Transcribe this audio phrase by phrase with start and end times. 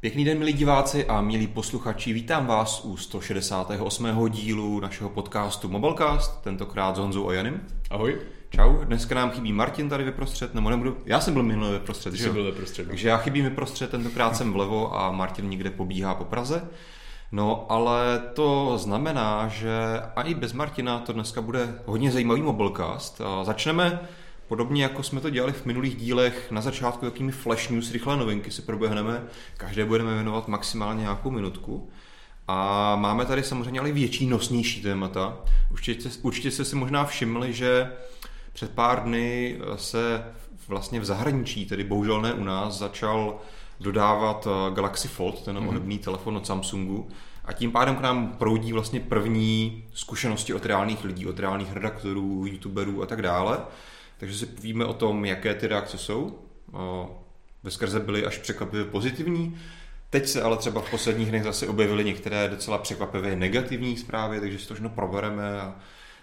[0.00, 4.28] Pěkný den, milí diváci a milí posluchači, vítám vás u 168.
[4.28, 7.60] dílu našeho podcastu Mobilecast, tentokrát s Honzou a Janem.
[7.90, 8.18] Ahoj.
[8.50, 12.32] Čau, dneska nám chybí Martin tady vyprostřed, nebo nebudu, já jsem byl minule vyprostřed, že
[12.32, 12.82] byl vyprostřed.
[12.82, 12.88] No.
[12.88, 16.68] Takže já chybím vyprostřed, tentokrát jsem vlevo a Martin někde pobíhá po Praze.
[17.32, 19.72] No, ale to znamená, že
[20.16, 23.20] a i bez Martina to dneska bude hodně zajímavý mobilecast.
[23.42, 24.00] Začneme
[24.48, 28.50] Podobně jako jsme to dělali v minulých dílech, na začátku jakými flash news, rychlé novinky
[28.50, 29.22] si proběhneme,
[29.56, 31.90] každé budeme věnovat maximálně nějakou minutku.
[32.48, 35.38] A máme tady samozřejmě ale větší, nosnější témata.
[35.70, 37.92] Určitě, určitě jste si možná všimli, že
[38.52, 40.24] před pár dny se
[40.68, 43.38] vlastně v zahraničí, tedy bohužel ne u nás, začal
[43.80, 45.68] dodávat eh, Galaxy Fold, ten mm-hmm.
[45.68, 47.08] ohebný telefon od Samsungu.
[47.44, 52.46] A tím pádem k nám proudí vlastně první zkušenosti od reálných lidí, od reálných redaktorů,
[52.46, 53.58] youtuberů a tak dále.
[54.18, 56.38] Takže si povíme o tom, jaké ty reakce jsou.
[57.62, 59.58] Ve skrze byly až překvapivě pozitivní.
[60.10, 64.58] Teď se ale třeba v posledních dnech zase objevily některé docela překvapivě negativní zprávy, takže
[64.58, 65.74] si to všechno probereme a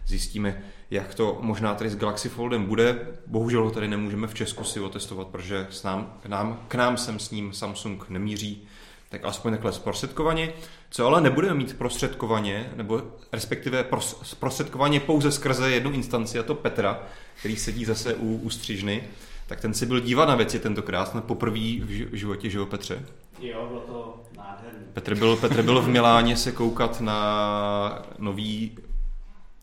[0.08, 3.08] zjistíme, jak to možná tady s Galaxy Foldem bude.
[3.28, 6.98] Bohužel ho tady nemůžeme v Česku si otestovat, protože s nám, k, nám, k nám
[6.98, 8.68] sem s ním Samsung nemíří,
[9.10, 10.54] tak aspoň takhle zprostředkovaně.
[10.90, 13.86] Co ale nebudeme mít prostředkovaně, nebo respektive
[14.24, 17.04] zprostředkovaně pouze skrze jednu instanci, a to Petra,
[17.40, 19.04] který sedí zase u, u střižny,
[19.48, 23.06] tak ten si byl dívat na věci tentokrát, na poprvé v životě, že jo Petře?
[23.40, 24.86] Jo, bylo to nádherný.
[24.94, 28.78] Petr byl, Petr byl v Miláně se koukat na nový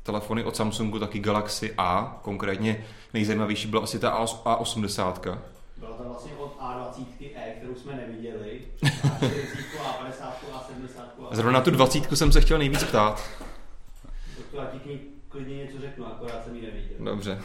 [0.02, 5.38] telefony od Samsungu, taky Galaxy A, konkrétně nejzajímavější byla asi ta A80.
[5.76, 9.30] Byla to vlastně od A20e, kterou jsme neviděli, A40,
[9.78, 11.26] A50, A70.
[11.30, 13.30] A zrovna tu 20 jsem se chtěl nejvíc ptát.
[14.50, 16.91] To já ti klidně něco řeknu, akorát jsem ji neviděl.
[17.04, 17.40] Dobře.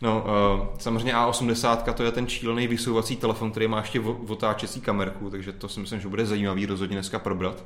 [0.00, 0.24] No,
[0.60, 5.52] uh, samozřejmě A80 to je ten čílený vysouvací telefon, který má ještě otáčecí kamerku, takže
[5.52, 7.64] to si myslím, že bude zajímavý rozhodně dneska probrat.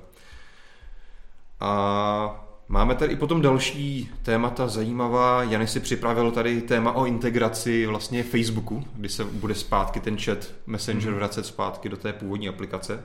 [1.61, 5.43] A máme tady i potom další témata zajímavá.
[5.43, 10.53] Jany si připravil tady téma o integraci vlastně Facebooku, kdy se bude zpátky ten chat
[10.67, 11.19] Messenger mhm.
[11.19, 13.05] vracet zpátky do té původní aplikace.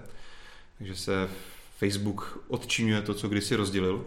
[0.77, 1.29] Takže se
[1.77, 4.05] Facebook odčinuje to, co kdysi rozdělil.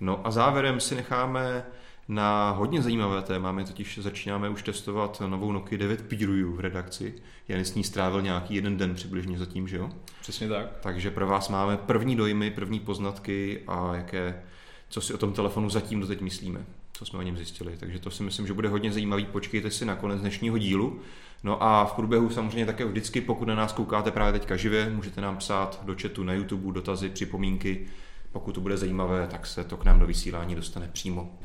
[0.00, 1.64] No a závěrem si necháme
[2.08, 3.52] na hodně zajímavé téma.
[3.52, 7.14] My totiž začínáme už testovat novou Nokia 9 Piruju v redakci.
[7.48, 9.90] Jan s ní strávil nějaký jeden den přibližně zatím, že jo?
[10.20, 10.66] Přesně tak.
[10.80, 14.42] Takže pro vás máme první dojmy, první poznatky a jaké,
[14.88, 17.76] co si o tom telefonu zatím doteď myslíme, co jsme o něm zjistili.
[17.76, 19.26] Takže to si myslím, že bude hodně zajímavý.
[19.26, 21.00] Počkejte si na konec dnešního dílu.
[21.42, 25.20] No a v průběhu samozřejmě také vždycky, pokud na nás koukáte právě teďka živě, můžete
[25.20, 27.86] nám psát do chatu na YouTube dotazy, připomínky,
[28.32, 31.38] pokud to bude zajímavé, tak se to k nám do vysílání dostane přímo.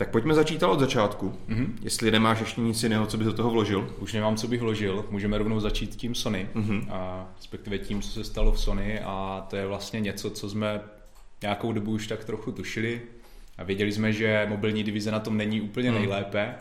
[0.00, 1.34] Tak pojďme začít od začátku.
[1.48, 1.66] Mm-hmm.
[1.82, 3.94] Jestli nemáš ještě nic jiného, co bys do toho vložil.
[3.98, 5.04] Už nemám, co bych vložil.
[5.10, 6.48] Můžeme rovnou začít tím Sony.
[6.54, 6.86] Mm-hmm.
[6.90, 9.00] A respektive tím, co se stalo v Sony.
[9.00, 10.80] A to je vlastně něco, co jsme
[11.42, 13.02] nějakou dobu už tak trochu tušili.
[13.58, 15.96] A věděli jsme, že mobilní divize na tom není úplně mm.
[15.96, 16.54] nejlépe.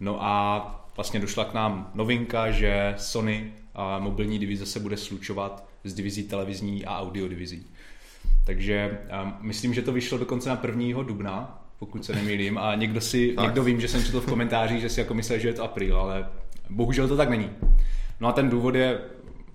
[0.00, 5.68] No a vlastně došla k nám novinka, že Sony a mobilní divize se bude slučovat
[5.84, 7.66] s divizí televizní a audio divizí.
[8.44, 8.98] Takže
[9.40, 11.02] myslím, že to vyšlo dokonce na 1.
[11.02, 13.44] dubna, pokud se nemýlím, a někdo si, tak.
[13.44, 15.96] někdo vím, že jsem četl v komentářích, že si jako myslel, že je to apríl,
[15.96, 16.28] ale
[16.70, 17.50] bohužel to tak není.
[18.20, 19.00] No a ten důvod je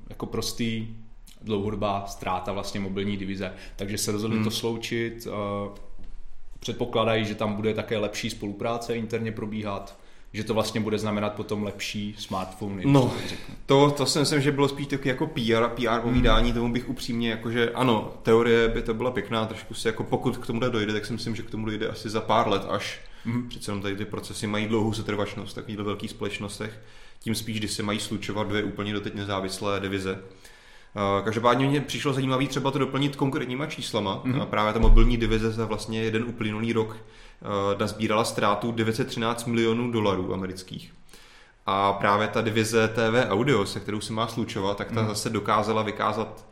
[0.10, 0.88] jako prostý,
[1.42, 4.46] dlouhodobá ztráta vlastně mobilní divize, takže se rozhodli hmm.
[4.46, 5.74] to sloučit, uh,
[6.60, 10.00] předpokládají, že tam bude také lepší spolupráce interně probíhat,
[10.34, 12.84] že to vlastně bude znamenat potom lepší smartphony.
[12.86, 13.14] No,
[13.66, 16.54] to, to si myslím, že bylo spíš taky jako PR, PR povídání, mm.
[16.54, 20.48] tomu bych upřímně, jakože ano, teorie by to byla pěkná, trošku si jako pokud k
[20.48, 23.02] tomu dojde, tak si myslím, že k tomu dojde asi za pár let až.
[23.26, 23.50] Mm.
[23.50, 26.80] Přece jenom tady ty procesy mají dlouhou setrvačnost v takovýchto velkých společnostech,
[27.20, 30.20] tím spíš, když se mají slučovat dvě úplně doteď nezávislé divize.
[31.24, 34.24] Každopádně mě přišlo zajímavé třeba to doplnit konkrétníma číslama.
[34.26, 34.46] Mm-hmm.
[34.46, 36.98] Právě ta mobilní divize za vlastně jeden uplynulý rok
[37.80, 40.94] nazbírala ztrátu 913 milionů dolarů amerických.
[41.66, 45.08] A právě ta divize TV Audio, se kterou se má slučovat, tak ta mm.
[45.08, 46.46] zase dokázala vykázat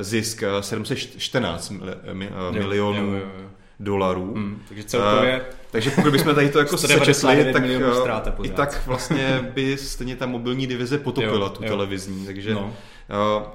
[0.00, 1.72] zisk 714
[2.50, 3.50] milionů jo, jo, jo.
[3.80, 4.34] dolarů.
[4.34, 5.40] Mm, takže celkově...
[5.40, 7.64] Uh, takže pokud bychom tady to jako sečetli, tak
[8.42, 11.68] i tak vlastně by stejně ta mobilní divize potopila jo, tu jo.
[11.70, 12.26] televizní.
[12.26, 12.72] Takže no.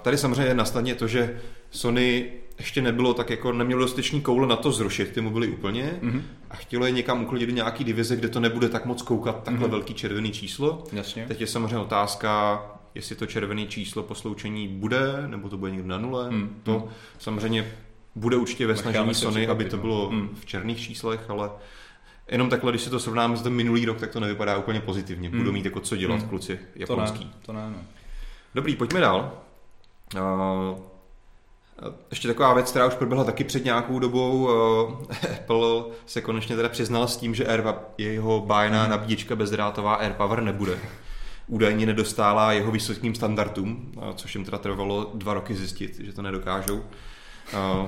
[0.02, 1.40] Tady samozřejmě nastane to, že
[1.72, 6.22] Sony ještě nebylo tak jako, nemělo dostatečný koule na to zrušit ty mobily úplně mm-hmm.
[6.50, 9.68] a chtělo je někam uklidit do nějaký divize, kde to nebude tak moc koukat takhle
[9.68, 9.72] mm-hmm.
[9.72, 10.84] velký červený číslo.
[10.92, 11.26] Jasně.
[11.28, 12.62] Teď je samozřejmě otázka,
[12.96, 16.30] jestli to červené číslo po sloučení bude, nebo to bude někde na nule.
[16.30, 16.50] Mm-hmm.
[16.64, 16.88] To
[17.20, 17.72] samozřejmě
[18.16, 20.30] bude určitě ve snažení Sony, aby to bylo mm.
[20.36, 21.50] v černých číslech, ale
[22.32, 25.30] jenom takhle, když si to srovnáme s tím minulý rok, tak to nevypadá úplně pozitivně.
[25.30, 25.38] Mm.
[25.38, 26.30] Budou mít jako co dělat mm.
[26.30, 27.32] kluci japonský.
[27.46, 27.84] To ne, to ne, ne.
[28.56, 29.42] Dobrý, pojďme dál.
[30.16, 30.80] Uh,
[32.10, 34.50] ještě taková věc, která už proběhla taky před nějakou dobou.
[35.34, 37.64] Apple se konečně teda přiznal s tím, že Air,
[37.98, 40.80] jeho bájná nabíječka bezdrátová AirPower nebude.
[41.48, 46.84] Údajně nedostála jeho vysokým standardům, což jim teda trvalo dva roky zjistit, že to nedokážou.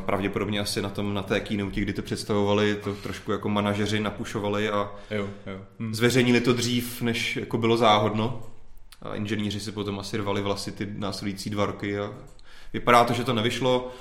[0.06, 4.70] Pravděpodobně asi na tom, na té keynote, kdy to představovali, to trošku jako manažeři napušovali
[4.70, 5.60] a jo, jo.
[5.80, 5.94] Hm.
[5.94, 8.44] zveřejnili to dřív, než jako bylo záhodno.
[9.02, 12.14] A inženýři si potom asi rvali vlasy ty následující dva roky a
[12.74, 13.92] vypadá to, že to nevyšlo.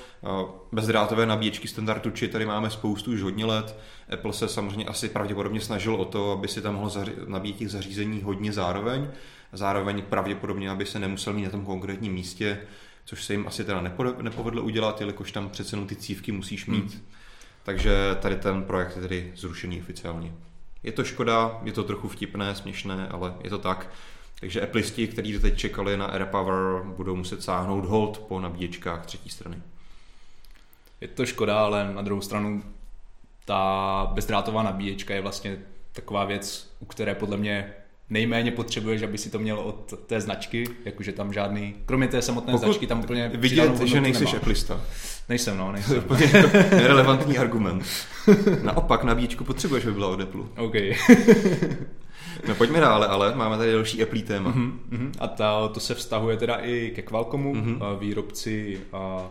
[0.71, 3.79] Bezdrátové nabíječky standardu či tady máme spoustu už hodně let.
[4.13, 6.91] Apple se samozřejmě asi pravděpodobně snažil o to, aby si tam mohl
[7.27, 9.07] nabíjet těch zařízení hodně zároveň.
[9.53, 12.59] Zároveň pravděpodobně, aby se nemusel mít na tom konkrétním místě
[13.07, 13.81] což se jim asi teda
[14.21, 16.93] nepovedlo udělat, jelikož tam přece jenom ty cívky musíš mít.
[16.93, 17.01] Hmm.
[17.63, 20.33] Takže tady ten projekt je tedy zrušený oficiálně.
[20.83, 23.89] Je to škoda, je to trochu vtipné, směšné, ale je to tak.
[24.39, 29.57] Takže Appleisti, kteří teď čekali na AirPower, budou muset sáhnout hold po nabíječkách třetí strany.
[31.01, 32.63] Je to škoda, ale na druhou stranu
[33.45, 35.57] ta bezdrátová nabíječka je vlastně
[35.93, 37.73] taková věc, u které podle mě
[38.09, 42.51] nejméně potřebuješ, aby si to měl od té značky, jakože tam žádný, kromě té samotné
[42.51, 44.81] Pokud značky, tam úplně vidět, že nejsi Applista.
[45.29, 46.01] Nejsem, no, nejsem.
[46.01, 47.83] To je nerelevantní argument.
[48.63, 50.41] Naopak nabíječku potřebuješ, aby byla od Apple.
[50.57, 50.73] OK.
[52.47, 54.53] no pojďme dále, ale máme tady další Apple téma.
[54.53, 55.11] Uh-huh.
[55.19, 57.99] A ta, to se vztahuje teda i ke Qualcommu, uh-huh.
[57.99, 59.21] výrobci uh,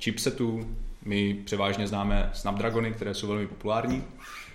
[0.00, 0.66] chipsetů.
[1.04, 4.04] My převážně známe Snapdragony, které jsou velmi populární.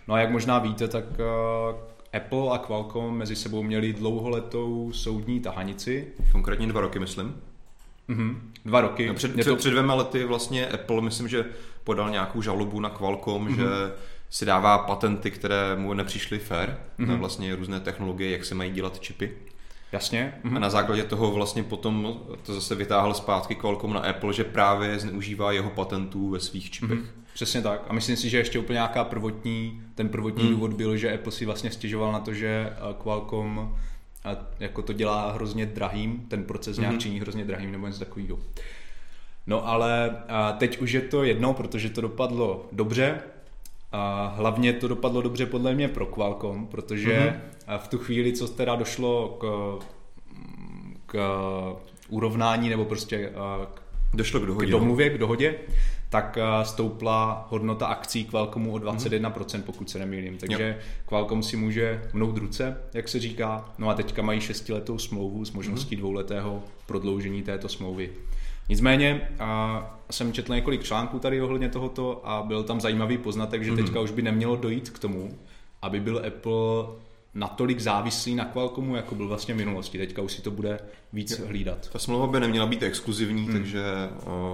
[0.08, 1.06] No a jak možná víte, tak
[2.14, 6.08] Apple a Qualcomm mezi sebou měli dlouholetou soudní tahanici.
[6.32, 7.36] Konkrétně dva roky, myslím.
[8.10, 8.36] Mm-hmm.
[8.66, 9.08] Dva roky.
[9.08, 9.56] No před, před, to...
[9.56, 11.46] před dvěma lety vlastně Apple, myslím, že
[11.84, 13.56] podal nějakou žalobu na Qualcomm, mm-hmm.
[13.56, 13.66] že
[14.30, 17.08] si dává patenty, které mu nepřišly fair, mm-hmm.
[17.08, 19.32] na vlastně různé technologie, jak se mají dělat čipy.
[19.92, 20.34] Jasně.
[20.44, 20.56] Mm-hmm.
[20.56, 25.00] A na základě toho vlastně potom to zase vytáhl zpátky Qualcomm na Apple, že právě
[25.00, 27.00] zneužívá jeho patentů ve svých čipech.
[27.00, 27.28] Mm-hmm.
[27.38, 27.82] Přesně tak.
[27.88, 30.50] A myslím si, že ještě úplně nějaká prvotní, ten prvotní mm.
[30.50, 33.76] důvod byl, že Apple si vlastně stěžoval na to, že eh, Qualcomm
[34.26, 36.82] eh, jako to dělá hrozně drahým, ten proces mm.
[36.82, 38.40] nějak činí hrozně drahým nebo něco takového.
[39.48, 43.22] No ale eh, teď už je to jedno, protože to dopadlo dobře.
[43.92, 47.80] A hlavně to dopadlo dobře podle mě pro Qualcomm, protože mm-hmm.
[47.80, 49.46] v tu chvíli, co teda došlo k,
[51.06, 51.18] k
[52.10, 53.32] urovnání nebo prostě
[53.76, 53.82] k,
[54.14, 54.68] Došlo k dohodě.
[54.68, 55.56] K domluvě, k dohodě,
[56.10, 60.38] tak stoupla hodnota akcí Qualcommu o 21%, pokud se nemýlím.
[60.38, 60.84] Takže jo.
[61.06, 63.74] Qualcomm si může mnout ruce, jak se říká.
[63.78, 66.00] No a teďka mají šestiletou smlouvu s možností mm.
[66.00, 68.10] dvouletého prodloužení této smlouvy.
[68.70, 73.76] Nicméně a jsem četl několik článků tady ohledně tohoto a byl tam zajímavý poznatek, že
[73.76, 75.38] teďka už by nemělo dojít k tomu,
[75.82, 76.86] aby byl Apple
[77.34, 79.98] natolik závislý na Qualcommu, jako byl vlastně v minulosti.
[79.98, 80.80] Teďka už si to bude
[81.14, 81.90] víc hlídat.
[81.90, 83.54] Ta smlouva by neměla být exkluzivní, hmm.
[83.54, 83.84] takže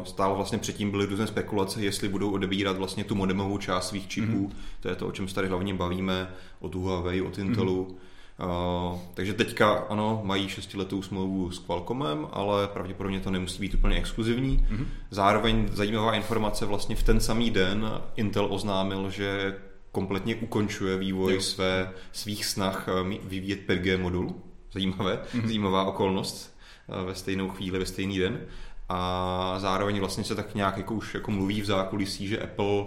[0.04, 4.38] stále vlastně předtím byly různé spekulace, jestli budou odebírat vlastně tu modemovou část svých čipů.
[4.38, 4.52] Hmm.
[4.80, 6.30] To je to, o čem se tady hlavně bavíme,
[6.60, 7.86] od Huawei, od Intelu.
[7.86, 7.98] Hmm.
[8.44, 13.98] Uh, takže teďka ano, mají šestiletou smlouvu s Qualcommem, ale pravděpodobně to nemusí být úplně
[13.98, 14.58] exkluzivní.
[14.58, 14.86] Mm-hmm.
[15.12, 19.56] Zároveň zajímavá informace, vlastně v ten samý den Intel oznámil, že
[19.92, 21.42] kompletně ukončuje vývoj jo.
[21.42, 24.36] své, svých snah eh, vyvíjet 5G modul.
[24.72, 25.46] Zajímavé, mm-hmm.
[25.46, 26.58] zajímavá okolnost
[26.90, 28.42] eh, ve stejnou chvíli, ve stejný den.
[28.90, 32.86] A zároveň vlastně se tak nějak jako už jako mluví v zákulisí, že Apple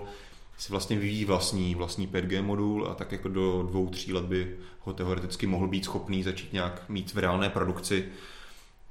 [0.58, 4.56] si vlastně vyvíjí vlastní, vlastní 5G modul a tak jako do dvou, tří let by
[4.80, 8.04] ho teoreticky mohl být schopný začít nějak mít v reálné produkci.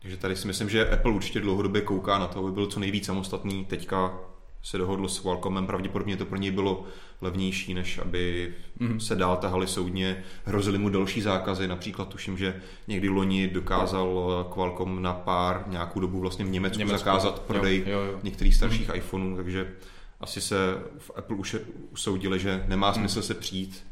[0.02, 3.06] Takže tady si myslím, že Apple určitě dlouhodobě kouká na to, aby byl co nejvíc
[3.06, 3.66] samostatný.
[3.66, 4.20] Teďka
[4.64, 6.86] se dohodl s Qualcommem, pravděpodobně to pro něj bylo
[7.22, 9.00] levnější, než aby mm.
[9.00, 10.24] se dál tahali soudně.
[10.44, 16.20] Hrozili mu další zákazy, například tuším, že někdy loni dokázal Qualcomm na pár nějakou dobu
[16.20, 16.98] vlastně v Německu, Německu.
[16.98, 18.20] zakázat prodej jo, jo, jo.
[18.24, 18.96] některých starších mm.
[18.96, 19.68] iPhoneů, takže
[20.26, 20.56] asi se
[20.98, 21.56] v Apple už
[21.92, 23.00] usoudili, že nemá mhm.
[23.00, 23.88] smysl se přijít.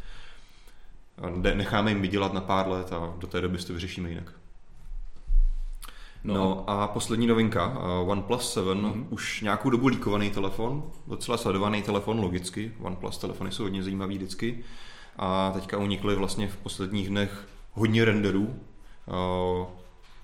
[1.53, 4.33] Necháme jim vydělat na pár let a do té doby to vyřešíme jinak.
[6.23, 6.33] No.
[6.33, 9.05] no a poslední novinka, uh, OnePlus 7, mm-hmm.
[9.09, 14.63] už nějakou dobu líkovaný telefon, docela sledovaný telefon logicky, OnePlus telefony jsou hodně zajímavý vždycky
[15.17, 19.65] a teďka unikly vlastně v posledních dnech hodně renderů, uh,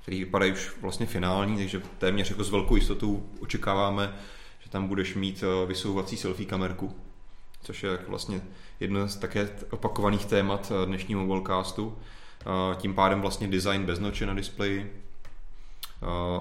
[0.02, 4.14] který vypadají už vlastně finální, takže téměř jako s velkou jistotou očekáváme,
[4.70, 6.96] že tam budeš mít uh, vysouvací selfie kamerku,
[7.64, 8.42] což je vlastně
[8.80, 11.98] jedno z také opakovaných témat dnešního mobilecastu.
[12.76, 15.04] Tím pádem vlastně design bez noče na displeji,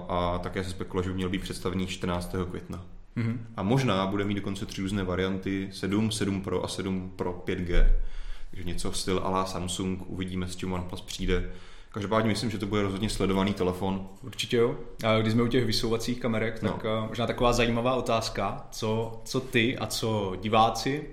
[0.09, 2.35] a také se spekuluje, že by měl být představený 14.
[2.51, 2.85] května.
[3.17, 3.39] Mm-hmm.
[3.57, 7.87] A možná bude mít dokonce tři různé varianty, 7, 7 Pro a 7 Pro 5G.
[8.51, 11.51] Takže něco styl ala Samsung, uvidíme, s čím OnePlus přijde.
[11.93, 14.09] Každopádně myslím, že to bude rozhodně sledovaný telefon.
[14.23, 14.77] Určitě jo.
[15.07, 17.07] A když jsme u těch vysouvacích kamerek, tak no.
[17.09, 21.07] možná taková zajímavá otázka, co, co ty a co diváci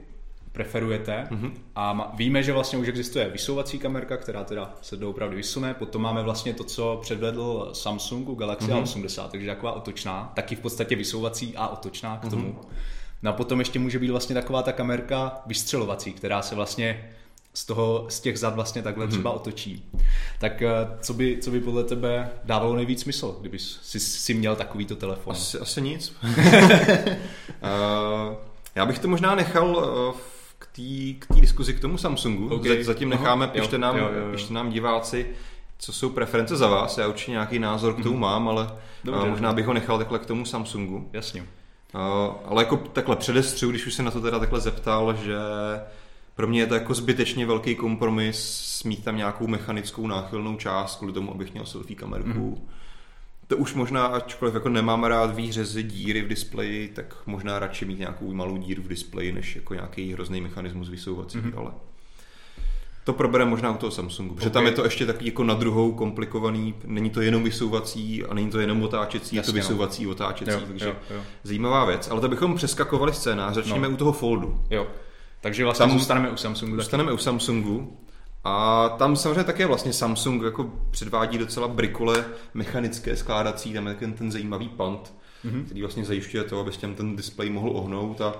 [0.55, 1.27] preferujete.
[1.31, 1.51] Mm-hmm.
[1.75, 5.73] A víme, že vlastně už existuje vysouvací kamerka, která teda se doopravdy vysune.
[5.73, 8.83] Potom máme vlastně to, co předvedl Samsung u Galaxy mm-hmm.
[8.83, 12.47] A80, takže taková otočná, taky v podstatě vysouvací a otočná k tomu.
[12.47, 12.75] Mm-hmm.
[13.23, 17.14] No a potom ještě může být vlastně taková ta kamerka vystřelovací, která se vlastně
[17.55, 19.09] z, toho, z těch zad vlastně takhle mm-hmm.
[19.09, 19.89] třeba otočí.
[20.39, 20.69] Tak eh,
[21.01, 25.31] co by, co by podle tebe dávalo nejvíc smysl, kdyby si, si měl takovýto telefon?
[25.31, 26.15] Asi, asi nic.
[26.23, 26.31] uh,
[28.75, 30.15] já bych to možná nechal uh,
[30.59, 30.67] k
[31.27, 32.55] té diskuzi k tomu Samsungu.
[32.55, 32.83] Okay.
[32.83, 34.31] Zatím necháme, pište, nám, jo, jo, jo.
[34.31, 35.25] pište nám diváci,
[35.77, 36.97] co jsou preference za vás.
[36.97, 38.19] Já určitě nějaký názor k tomu mm-hmm.
[38.19, 38.69] mám, ale
[39.03, 41.09] Dobře, možná bych ho nechal takhle k tomu Samsungu.
[41.13, 41.41] Jasně.
[41.41, 41.47] Uh,
[42.45, 45.35] ale jako takhle předestřu, když už se na to teda takhle zeptal, že
[46.35, 51.13] pro mě je to jako zbytečně velký kompromis mít tam nějakou mechanickou náchylnou část kvůli
[51.13, 52.49] tomu, abych měl selfie kamerku.
[52.49, 52.67] Mm.
[53.47, 57.99] To už možná, ačkoliv jako nemám rád výřezy díry v displeji, tak možná radši mít
[57.99, 61.57] nějakou malou díru v displeji, než jako nějaký hrozný mechanismus vysouvací, mm-hmm.
[61.57, 61.71] ale
[63.03, 64.53] to probere možná u toho Samsungu, protože okay.
[64.53, 68.49] tam je to ještě taky jako na druhou komplikovaný, není to jenom vysouvací a není
[68.51, 69.55] to jenom otáčecí, Jasně, je to no.
[69.61, 70.11] vysouvací, no.
[70.11, 71.21] otáčecí, jo, takže jo, jo.
[71.43, 72.07] zajímavá věc.
[72.11, 73.93] Ale to bychom přeskakovali scénář, začneme no.
[73.93, 74.61] u toho Foldu.
[74.69, 74.87] Jo.
[75.41, 76.75] Takže vlastně tam zůstaneme u Samsungu.
[76.75, 77.15] Zůstaneme taky.
[77.15, 77.97] u Samsungu.
[78.43, 84.13] A tam samozřejmě také vlastně Samsung jako předvádí docela brikole mechanické skládací, tam je ten,
[84.13, 85.13] ten zajímavý pant,
[85.45, 85.65] mm-hmm.
[85.65, 88.33] který vlastně zajišťuje to, aby těm ten displej mohl ohnout a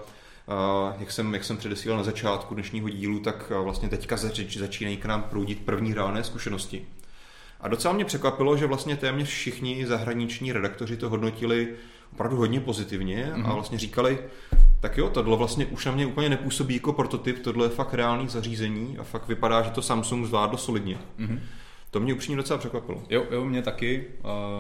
[0.48, 4.98] a jak jsem, jak jsem předesílal na začátku dnešního dílu, tak vlastně teďka zač, začínají
[4.98, 6.86] k nám proudit první reálné zkušenosti.
[7.62, 11.76] A docela mě překvapilo, že vlastně téměř všichni zahraniční redaktoři to hodnotili
[12.16, 13.34] opravdu hodně pozitivně mm-hmm.
[13.34, 13.54] a mhm.
[13.54, 14.20] vlastně říkali,
[14.80, 18.30] tak jo, tohle vlastně už na mě úplně nepůsobí jako prototyp, tohle je fakt reálný
[18.30, 20.98] zařízení a fakt vypadá, že to Samsung zvládlo solidně.
[21.20, 21.40] Mm-hmm.
[21.92, 23.04] To mě upřímně docela překvapilo.
[23.10, 24.06] Jo, jo, mě taky.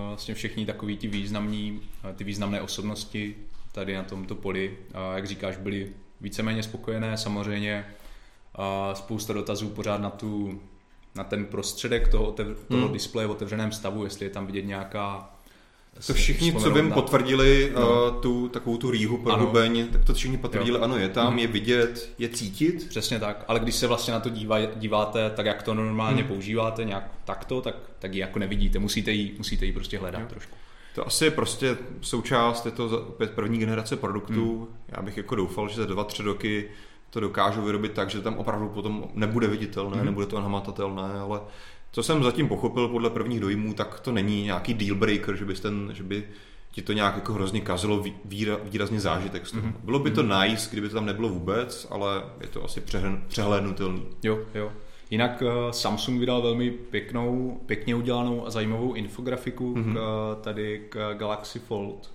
[0.07, 1.81] Vlastně všichni takový ti významní,
[2.15, 3.35] ty významné osobnosti
[3.71, 4.77] tady na tomto poli,
[5.15, 5.89] jak říkáš, byli
[6.21, 7.17] víceméně spokojené.
[7.17, 7.85] Samozřejmě
[8.93, 10.61] spousta dotazů pořád na tu
[11.15, 12.93] na ten prostředek toho, toho hmm.
[12.93, 15.34] displeje v otevřeném stavu, jestli je tam vidět nějaká
[16.07, 18.11] to všichni, co vím, potvrdili no.
[18.11, 20.83] uh, tu takovou tu rýhu pro hubeň, tak to všichni potvrdili, jo.
[20.83, 21.39] ano, je tam, mm.
[21.39, 22.89] je vidět, je cítit.
[22.89, 26.27] Přesně tak, ale když se vlastně na to dívá, díváte, tak jak to normálně mm.
[26.27, 30.27] používáte nějak takto, tak, tak ji jako nevidíte, musíte ji, musíte ji prostě hledat jo.
[30.29, 30.55] trošku.
[30.95, 34.67] To asi je prostě součást, je to opět první generace produktů.
[34.69, 34.77] Mm.
[34.97, 36.69] Já bych jako doufal, že za dva, tři roky
[37.09, 40.05] to dokážu vyrobit tak, že tam opravdu potom nebude viditelné, mm.
[40.05, 41.39] nebude to nahmatatelné, ale
[41.95, 45.59] co jsem zatím pochopil podle prvních dojmů, tak to není nějaký deal breaker, že, bys
[45.59, 46.23] ten, že by
[46.71, 49.63] ti to nějak jako hrozně kazilo výra, výrazně zážitek z toho.
[49.63, 49.73] Mm-hmm.
[49.83, 50.49] Bylo by to mm-hmm.
[50.49, 52.81] nice, kdyby to tam nebylo vůbec, ale je to asi
[53.27, 54.05] přehlédnutelný.
[54.23, 54.71] Jo, jo.
[55.09, 59.93] Jinak uh, Samsung vydal velmi pěknou, pěkně udělanou a zajímavou infografiku mm-hmm.
[59.93, 62.11] k, eh, tady k Galaxy Fold,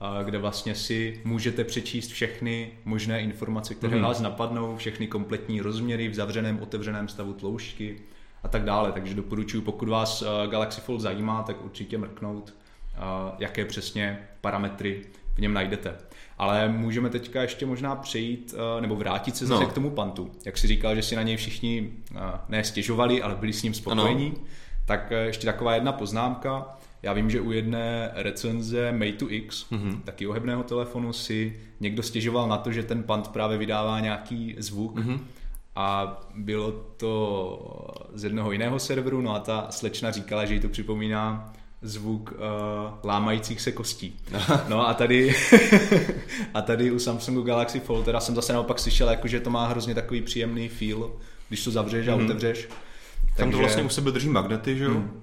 [0.00, 4.02] uh, kde vlastně si můžete přečíst všechny možné informace, které mm-hmm.
[4.02, 7.96] vás napadnou, všechny kompletní rozměry v zavřeném, otevřeném stavu tloušťky,
[8.42, 8.92] a tak dále.
[8.92, 12.54] Takže doporučuji, pokud vás eh, Galaxy Fold zajímá, tak určitě mrknout,
[12.94, 12.98] eh,
[13.38, 15.04] jaké přesně parametry
[15.34, 15.96] v něm najdete.
[16.38, 19.70] Ale můžeme teďka ještě možná přejít, eh, nebo vrátit se zase no.
[19.70, 20.30] k tomu pantu.
[20.44, 21.92] Jak si říkal, že si na něj všichni
[22.48, 24.46] ne stěžovali, ale byli s ním spokojení, ano.
[24.84, 26.76] tak ještě taková jedna poznámka.
[27.02, 30.00] Já vím, že u jedné recenze Mate 2 X, mm-hmm.
[30.04, 34.96] taky ohebného telefonu, si někdo stěžoval na to, že ten pant právě vydává nějaký zvuk,
[34.96, 35.18] mm-hmm
[35.78, 40.68] a bylo to z jednoho jiného serveru, no a ta slečna říkala, že jí to
[40.68, 42.38] připomíná zvuk uh,
[43.04, 44.16] lámajících se kostí.
[44.68, 45.34] No a tady,
[46.54, 49.66] a tady u Samsungu Galaxy Fold, teda jsem zase naopak slyšel, jako, že to má
[49.66, 51.10] hrozně takový příjemný feel,
[51.48, 52.12] když to zavřeš mm-hmm.
[52.12, 52.24] a mhm.
[52.24, 52.68] otevřeš.
[52.68, 52.76] Tam
[53.36, 53.52] Takže...
[53.52, 54.90] to vlastně u sebe drží magnety, že jo?
[54.90, 55.22] Mm.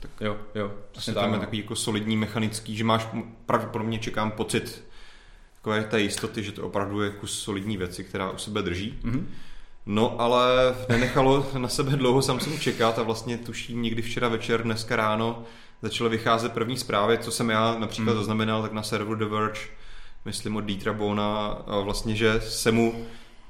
[0.00, 0.72] Tak jo, jo.
[0.94, 3.06] Vlastně tam je takový jako solidní mechanický, že máš,
[3.46, 4.84] pravděpodobně čekám pocit
[5.54, 8.98] takové té jistoty, že to opravdu je kus solidní věci, která u sebe drží.
[9.04, 9.24] Mm-hmm.
[9.86, 14.96] No ale nenechalo na sebe dlouho Samsung čekat a vlastně tuším někdy včera večer, dneska
[14.96, 15.42] ráno
[15.82, 18.18] začaly vycházet první zprávy, co jsem já například hmm.
[18.18, 19.60] zaznamenal, tak na serveru The Verge,
[20.24, 23.06] myslím od Dietra Bona, vlastně, že se mu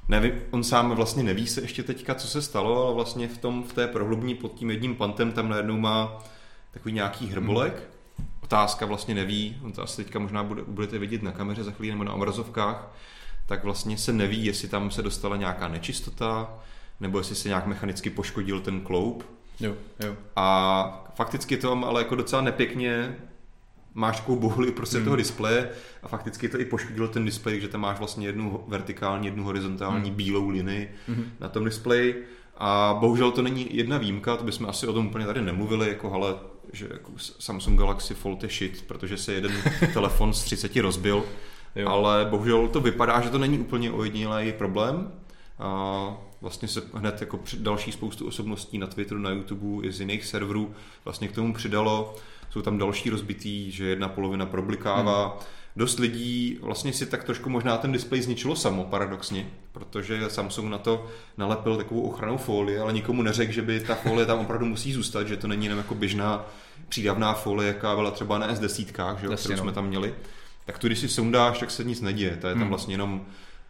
[0.09, 3.63] Neví, on sám vlastně neví se ještě teďka, co se stalo, ale vlastně v, tom,
[3.63, 6.25] v té prohlubní pod tím jedním pantem tam najednou má
[6.71, 7.73] takový nějaký hrbolek.
[8.19, 8.29] Hmm.
[8.41, 11.93] Otázka vlastně neví, on to asi teďka možná bude, budete vidět na kameře za chvíli
[11.93, 12.93] nebo na obrazovkách,
[13.47, 16.59] tak vlastně se neví, jestli tam se dostala nějaká nečistota,
[17.01, 19.25] nebo jestli se nějak mechanicky poškodil ten kloup.
[19.61, 20.17] Jo, jo.
[20.37, 23.17] A fakticky to ale jako docela nepěkně
[23.95, 25.05] máš takovou bohuli prostě hmm.
[25.05, 25.71] toho displeje
[26.03, 30.09] a fakticky to i poškodilo ten displej, že tam máš vlastně jednu vertikální, jednu horizontální
[30.09, 30.17] hmm.
[30.17, 31.33] bílou linii hmm.
[31.41, 32.25] na tom displeji
[32.57, 36.13] A bohužel to není jedna výjimka, to bychom asi o tom úplně tady nemluvili, jako
[36.13, 36.35] ale
[36.73, 39.53] že jako Samsung Galaxy Fold je shit, protože se jeden
[39.93, 41.25] telefon z 30 rozbil.
[41.77, 41.89] Jo.
[41.89, 45.13] Ale bohužel to vypadá, že to není úplně ojedinělý problém.
[45.59, 50.25] A vlastně se hned jako další spoustu osobností na Twitteru, na YouTube i z jiných
[50.25, 52.15] serverů vlastně k tomu přidalo.
[52.51, 55.27] Jsou tam další rozbitý, že jedna polovina problikává.
[55.29, 55.39] Hmm.
[55.77, 60.79] Dost lidí vlastně si tak trošku možná ten displej zničilo samo, paradoxně, protože Samsung na
[60.79, 64.93] to nalepil takovou ochranou folii, ale nikomu neřekl, že by ta folie tam opravdu musí
[64.93, 66.47] zůstat, že to není jenom jako běžná
[66.89, 69.63] přídavná folie, jaká byla třeba na S10, že, kterou no.
[69.63, 70.15] jsme tam měli.
[70.65, 72.37] Tak tu, když si sundáš, tak se nic neděje.
[72.37, 72.69] To je tam hmm.
[72.69, 73.27] vlastně jenom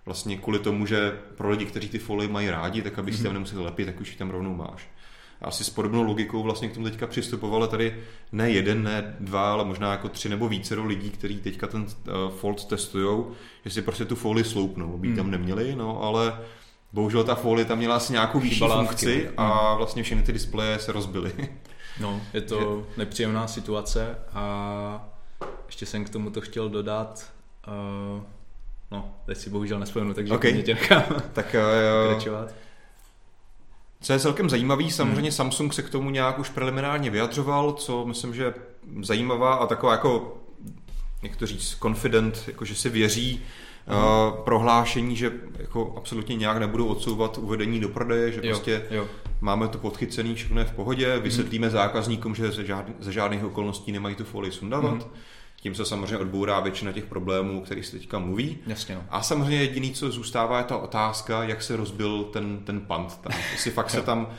[0.07, 3.27] vlastně kvůli tomu, že pro lidi, kteří ty folie mají rádi, tak aby si tam
[3.27, 3.35] mhm.
[3.35, 4.89] nemuseli lepit, tak už ji tam rovnou máš.
[5.41, 7.97] A asi s podobnou logikou vlastně k tomu teďka přistupovali tady
[8.33, 12.37] ne jeden, ne dva, ale možná jako tři nebo více lidí, kteří teďka ten uh,
[12.37, 13.25] Fold testují,
[13.65, 15.17] že si prostě tu folii sloupnou, by hmm.
[15.17, 16.41] tam neměli, no ale
[16.93, 19.77] bohužel ta folie tam měla asi nějakou vyšší funkci a hmm.
[19.77, 21.33] vlastně všechny ty displeje se rozbily.
[22.01, 25.14] No, je to nepříjemná situace a
[25.67, 27.33] ještě jsem k tomu to chtěl dodat,
[28.17, 28.23] uh,
[28.91, 30.63] No, teď si bohužel nespomenu, takže okay.
[30.63, 31.57] tě nechám tak,
[32.25, 32.49] uh,
[34.01, 35.31] Co je celkem zajímavý, samozřejmě hmm.
[35.31, 38.55] Samsung se k tomu nějak už preliminárně vyjadřoval, co myslím, že
[39.03, 40.37] zajímavá a taková jako,
[41.23, 43.43] jak to říct, confident, jako že si věří.
[43.87, 49.07] Uh, prohlášení, že jako absolutně nějak nebudou odsouvat uvedení do prodeje, že jo, prostě jo.
[49.41, 51.73] máme to podchycený, všechno je v pohodě, vysvětlíme hmm.
[51.73, 54.93] zákazníkům, že ze, žád, ze žádných okolností nemají tu folii sundavat.
[54.93, 55.11] Hmm
[55.65, 58.59] tím se samozřejmě odbourá většina těch problémů, který se teďka mluví.
[58.67, 59.05] Jasně, no.
[59.11, 63.33] A samozřejmě jediný, co zůstává, je ta otázka, jak se rozbil ten, ten pant tam.
[63.53, 64.35] Jestli fakt se tam eh,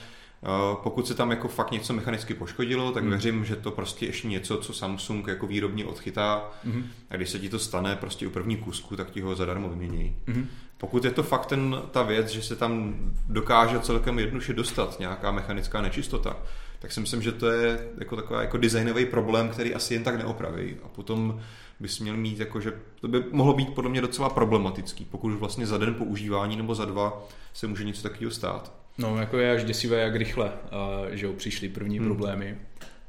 [0.84, 3.10] pokud se tam jako fakt něco mechanicky poškodilo, tak mm.
[3.10, 6.86] věřím, že to prostě ještě něco, co Samsung jako výrobně odchytá mm.
[7.10, 10.16] a když se ti to stane prostě u první kusku, tak ti ho zadarmo vymění.
[10.28, 10.48] Mm.
[10.78, 12.96] Pokud je to fakt ten, ta věc, že se tam
[13.30, 16.38] dokáže celkem jednoduše dostat nějaká mechanická nečistota,
[16.80, 20.18] tak si myslím, že to je jako taková jako designový problém, který asi jen tak
[20.18, 20.76] neopraví.
[20.84, 21.40] A potom
[21.80, 25.40] bys měl mít, jako, že to by mohlo být podle mě docela problematický, pokud už
[25.40, 28.85] vlastně za den používání nebo za dva se může něco takového stát.
[28.98, 32.08] No, jako je až děsivé, jak rychle, uh, že jo, přišly první hmm.
[32.08, 32.58] problémy.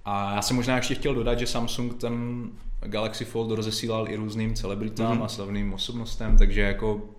[0.05, 2.47] A já jsem možná ještě chtěl dodat, že Samsung ten
[2.81, 5.23] Galaxy Fold rozesílal i různým celebritám hmm.
[5.23, 7.11] a slavným osobnostem, takže jako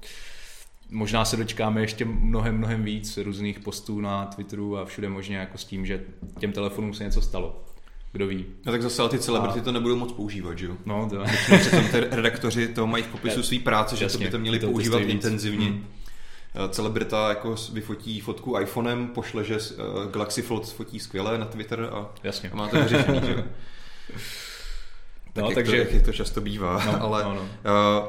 [0.89, 5.57] možná se dočkáme ještě mnohem, mnohem víc různých postů na Twitteru a všude možně jako
[5.57, 6.03] s tím, že
[6.39, 7.63] těm telefonům se něco stalo.
[8.11, 8.45] Kdo ví.
[8.65, 9.63] No tak zase ale ty celebrity a...
[9.63, 10.77] to nebudou moc používat, že jo?
[10.85, 11.23] No, to
[11.59, 14.59] Přitom ty redaktoři to mají v popisu své práce, že Jasně, to by to měli
[14.59, 15.65] to používat intenzivně.
[15.65, 15.85] Hmm.
[16.59, 21.89] Eh, celebrita jako vyfotí fotku iPhonem, pošle, že uh, Galaxy Fold fotí skvěle na Twitter
[21.93, 22.49] a, Jasně.
[22.49, 23.43] a má to vyřešený, že jo?
[25.33, 25.85] Tak no, jak takže...
[25.85, 27.41] To, jak to často bývá, no, ale no, no.
[27.41, 28.07] Uh,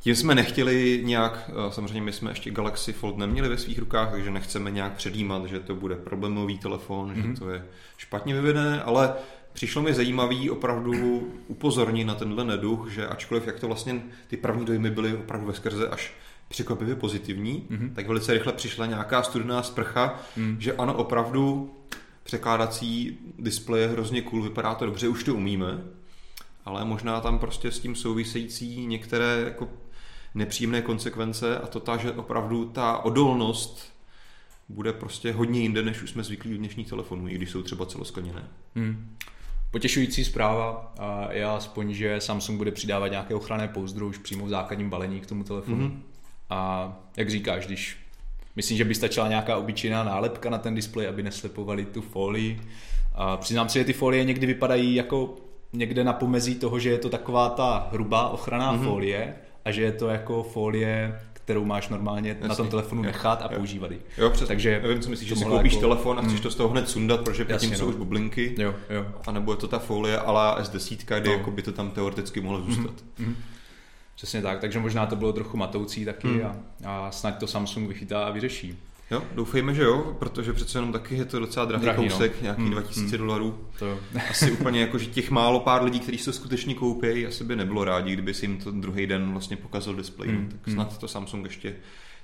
[0.00, 4.10] tím jsme nechtěli nějak, eh, samozřejmě my jsme ještě Galaxy Fold neměli ve svých rukách,
[4.10, 7.22] takže nechceme nějak předjímat, že to bude problémový telefon, mm-hmm.
[7.22, 7.36] že mhm.
[7.36, 7.64] to je
[7.96, 9.12] špatně vyvedené, ale
[9.52, 14.64] přišlo mi zajímavý opravdu upozornit na tenhle neduch, že ačkoliv jak to vlastně ty první
[14.64, 16.12] dojmy byly opravdu ve skrze až
[16.50, 17.92] překvapivě pozitivní, mm-hmm.
[17.92, 20.56] tak velice rychle přišla nějaká studená sprcha, mm.
[20.60, 21.74] že ano, opravdu
[22.22, 25.84] překládací displeje hrozně cool, vypadá to dobře, už to umíme,
[26.64, 29.68] ale možná tam prostě s tím související některé jako
[30.34, 33.92] nepříjemné konsekvence a to ta, že opravdu ta odolnost
[34.68, 37.86] bude prostě hodně jinde, než už jsme zvyklí u dnešních telefonů, i když jsou třeba
[37.86, 38.48] celoskleněné.
[38.74, 39.16] Hmm.
[39.70, 40.94] Potěšující zpráva
[41.30, 45.26] je aspoň, že Samsung bude přidávat nějaké ochranné pouzdro už přímo v základním balení k
[45.26, 45.76] tomu telefonu.
[45.76, 46.02] Hmm.
[46.50, 47.96] A jak říkáš, když
[48.56, 52.60] myslím, že by stačila nějaká obyčejná nálepka na ten displej, aby neslepovali tu folii.
[53.14, 55.36] A přiznám si, že ty folie někdy vypadají jako
[55.72, 58.84] někde na pomezí toho, že je to taková ta hrubá ochranná mm-hmm.
[58.84, 59.34] folie,
[59.64, 62.48] a že je to jako folie, kterou máš normálně Jasně.
[62.48, 63.56] na tom telefonu nechat a jo.
[63.56, 64.00] používat ji.
[64.18, 64.46] Jo, přesně.
[64.46, 65.80] Takže Nevím, co myslíš, že si koupíš jako...
[65.80, 66.42] telefon a chceš mm.
[66.42, 67.90] to z toho hned sundat, protože pod tím jsou no.
[67.90, 68.54] už bublinky.
[68.58, 69.06] Jo, jo.
[69.26, 71.32] A nebo je to ta folie ale S10, kde no.
[71.32, 72.94] jako by to tam teoreticky mohlo zůstat.
[73.18, 73.26] Mm.
[73.26, 73.36] Mm.
[74.20, 76.42] Přesně tak, takže možná to bylo trochu matoucí taky mm.
[76.44, 76.56] a,
[76.86, 78.78] a snad to Samsung vychytá a vyřeší.
[79.10, 82.10] Jo, doufejme, že jo, protože přece jenom taky je to docela drahý, drahý no.
[82.10, 82.42] kousek, no.
[82.42, 83.26] nějaký hmm, 2000 hmm.
[83.26, 83.68] dolarů.
[83.78, 83.98] To
[84.30, 87.84] Asi úplně jako, že těch málo pár lidí, kteří se skutečně koupí, asi by nebylo
[87.84, 90.30] rádi, kdyby si jim to druhý den vlastně pokazil displej.
[90.30, 90.48] Hmm.
[90.48, 90.74] Tak hmm.
[90.74, 91.74] snad to Samsung ještě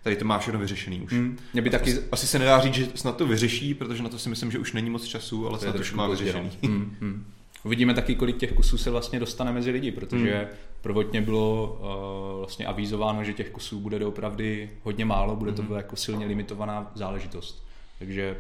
[0.03, 1.13] tady to má všechno vyřešený už.
[1.13, 1.39] Hmm.
[1.53, 1.91] Mě by taky...
[1.91, 4.59] Asi, asi se nedá říct, že snad to vyřeší, protože na to si myslím, že
[4.59, 6.51] už není moc času, ale to snad to už má vyřešený.
[6.63, 6.97] Hmm.
[7.01, 7.25] Hmm.
[7.67, 10.49] Uvidíme taky, kolik těch kusů se vlastně dostane mezi lidi, protože hmm.
[10.81, 15.77] prvotně bylo uh, vlastně avízováno, že těch kusů bude doopravdy hodně málo, bude to hmm.
[15.77, 17.67] jako silně limitovaná záležitost.
[17.99, 18.37] Takže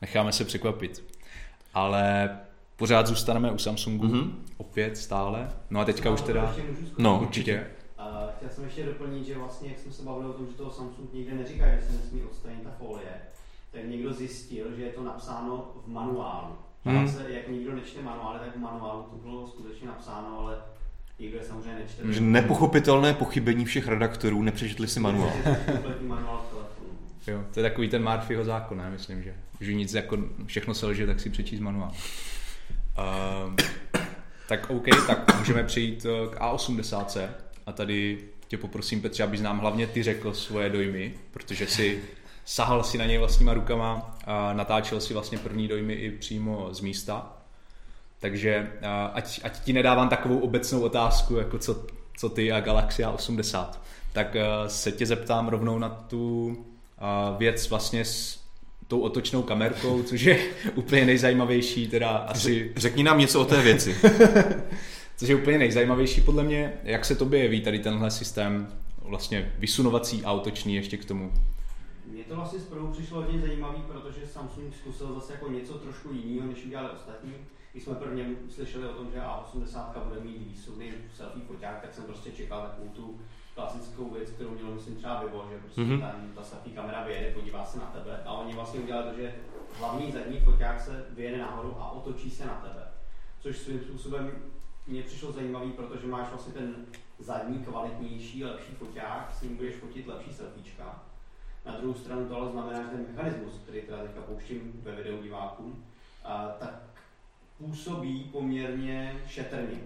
[0.00, 1.04] necháme se překvapit.
[1.74, 2.30] Ale
[2.76, 5.50] pořád zůstaneme u Samsungu, hmm opět stále.
[5.70, 6.54] No a teďka no, už teda...
[6.98, 7.66] No, určitě.
[7.98, 10.70] Uh, chtěl jsem ještě doplnit, že vlastně, jak jsme se bavili o tom, že toho
[10.70, 13.12] Samsung nikde neříká, že se nesmí odstranit ta folie,
[13.70, 16.56] tak někdo zjistil, že je to napsáno v manuálu.
[16.84, 16.96] Hmm.
[16.96, 17.08] Hmm.
[17.08, 20.56] Se, jak nikdo nečte manuály, tak v manuálu to bylo skutečně napsáno, ale
[21.18, 22.12] nikdo je samozřejmě nečte.
[22.12, 25.32] Že nepochopitelné pochybení všech redaktorů, nepřečetli si manuál.
[27.26, 28.90] Jo, to je takový ten Murphyho zákon, ne?
[28.90, 31.92] myslím, že, že nic jako všechno selže, tak si přečíst manuál.
[32.98, 33.54] Uh,
[34.48, 37.28] tak OK, tak můžeme přejít eh, k A80
[37.66, 42.02] a tady tě poprosím Petře, abys nám hlavně ty řekl svoje dojmy, protože si
[42.50, 46.80] sahal si na něj vlastníma rukama a natáčel si vlastně první dojmy i přímo z
[46.80, 47.36] místa.
[48.20, 48.72] Takže
[49.12, 51.86] ať, ať ti nedávám takovou obecnou otázku, jako co,
[52.16, 53.66] co ty a Galaxy A80,
[54.12, 54.36] tak
[54.66, 56.56] se tě zeptám rovnou na tu
[57.38, 58.40] věc vlastně s
[58.88, 60.38] tou otočnou kamerkou, což je
[60.74, 63.96] úplně nejzajímavější, teda asi Řekni nám něco o té věci.
[65.16, 66.72] což je úplně nejzajímavější podle mě.
[66.84, 68.68] Jak se tobě jeví tady tenhle systém
[69.02, 71.32] vlastně vysunovací a otočný ještě k tomu?
[72.10, 76.48] Mně to vlastně zprvu přišlo hodně zajímavý, protože Samsung zkusil zase jako něco trošku jiného,
[76.48, 77.34] než udělali ostatní.
[77.72, 82.04] Když jsme prvně slyšeli o tom, že A80 bude mít výsuvný selfie foťák, tak jsem
[82.04, 83.20] prostě čekal takovou tu
[83.54, 86.00] klasickou věc, kterou mělo myslím třeba Vivo, že prostě Mhm.
[86.00, 86.34] mm-hmm.
[86.34, 89.34] ta selfie kamera vyjede, podívá se na tebe a oni vlastně udělali to, že
[89.78, 92.88] hlavní zadní foťák se vyjede nahoru a otočí se na tebe.
[93.40, 94.30] Což svým způsobem
[94.86, 96.86] mně přišlo zajímavý, protože máš vlastně ten
[97.18, 101.02] zadní kvalitnější, lepší foťák, s ním budeš fotit lepší selfiečka.
[101.64, 105.22] Na druhou stranu to ale znamená, že ten mechanismus, který teda teďka pouštím ve videu
[105.22, 105.84] divákům,
[106.58, 106.82] tak
[107.58, 109.80] působí poměrně šetrně.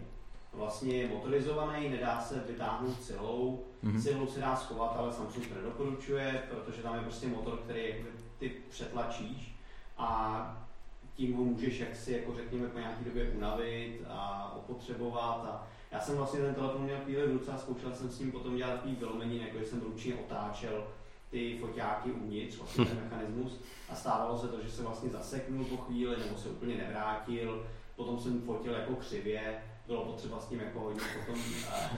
[0.53, 3.93] Vlastně je motorizovaný, nedá se vytáhnout silou, Mhm.
[3.97, 4.03] mm-hmm.
[4.03, 7.95] silou se dá schovat, ale Samsung to nedoporučuje, protože tam je prostě motor, který
[8.39, 9.55] ty přetlačíš
[9.99, 10.65] a
[11.15, 15.45] tím ho můžeš jaksi, jako řekněme, po nějaké době unavit a opotřebovat.
[15.51, 18.33] A já jsem vlastně ten telefon měl chvíli v ruce a zkoušel jsem s ním
[18.33, 20.87] potom dělat takový vylomenin, jako že jsem ručně otáčel
[21.35, 25.77] ty foťáky uvnitř, vlastně ten mechanismus a stávalo se to, že se vlastně zaseknul po
[25.77, 27.67] chvíli nebo se úplně nevrátil,
[27.97, 31.41] potom jsem fotil jako křivě, bylo potřeba s tím jako hodně potom
[31.75, 31.91] eh,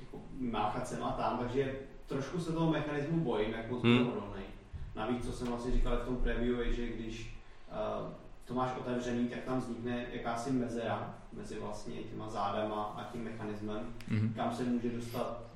[0.00, 4.08] jako máchat sem a tam, takže trošku se toho mechanismu bojím, jak moc Hmm.
[4.08, 4.42] odolný.
[4.94, 7.38] Navíc, co jsem vlastně říkal v tom preview, je, že když
[7.70, 8.12] uh,
[8.44, 13.94] to máš otevřený, tak tam vznikne jakási mezera mezi vlastně těma zádama a tím mechanismem,
[14.08, 14.32] Mhm.
[14.36, 15.47] kam se může dostat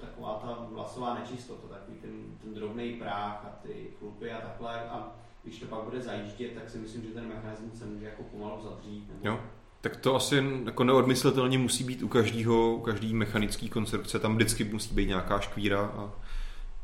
[0.00, 2.10] taková ta vlasová nečistota, takový ten,
[2.42, 4.80] ten drobný práh a ty chlupy a takhle.
[4.80, 8.22] A když to pak bude zajíždět, tak si myslím, že ten mechanismus se může jako
[8.22, 9.08] pomalu zadřít.
[9.08, 9.28] Nebo...
[9.28, 9.40] Jo.
[9.80, 14.64] Tak to asi jako neodmyslitelně musí být u každého, u každý mechanické konstrukce, tam vždycky
[14.64, 16.10] musí být nějaká škvíra a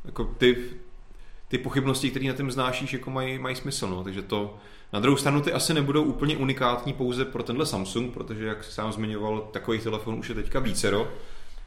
[0.05, 0.71] jako ty,
[1.49, 4.05] ty pochybnosti, které na tím znášíš, jako mají, mají smysl, no.
[4.05, 4.57] takže to
[4.93, 8.93] na druhou stranu ty asi nebudou úplně unikátní pouze pro tenhle Samsung, protože jak sám
[8.93, 11.09] zmiňoval, takových telefonů už je teďka vícero.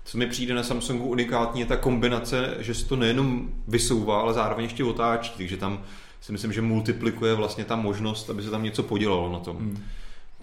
[0.08, 4.34] Co mi přijde na Samsungu unikátní je ta kombinace, že se to nejenom vysouvá, ale
[4.34, 5.84] zároveň ještě otáčí, takže tam
[6.22, 9.56] si myslím, že multiplikuje vlastně ta možnost, aby se tam něco podělalo na tom.
[9.56, 9.84] Mhm.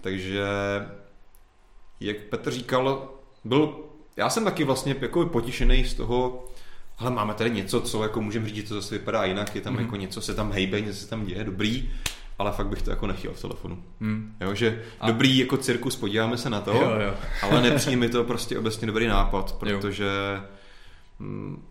[0.01, 0.43] Takže,
[1.99, 3.09] jak Petr říkal,
[3.43, 3.75] byl,
[4.17, 6.45] já jsem taky vlastně jako potěšený z toho,
[6.97, 9.73] ale máme tady něco, co jako můžeme říct, že to zase vypadá jinak, je tam
[9.73, 9.83] Mhm.
[9.83, 11.89] jako něco, se tam hejbe, něco se tam děje, dobrý,
[12.39, 13.83] ale fakt bych to jako nechtěl v telefonu.
[13.99, 14.35] Mhm.
[14.41, 17.13] Jo, že A- dobrý jako cirkus, podíváme se na to, Jo, jo.
[17.41, 20.05] ale nepřijde mi to prostě obecně dobrý nápad, protože
[21.19, 21.63] mm,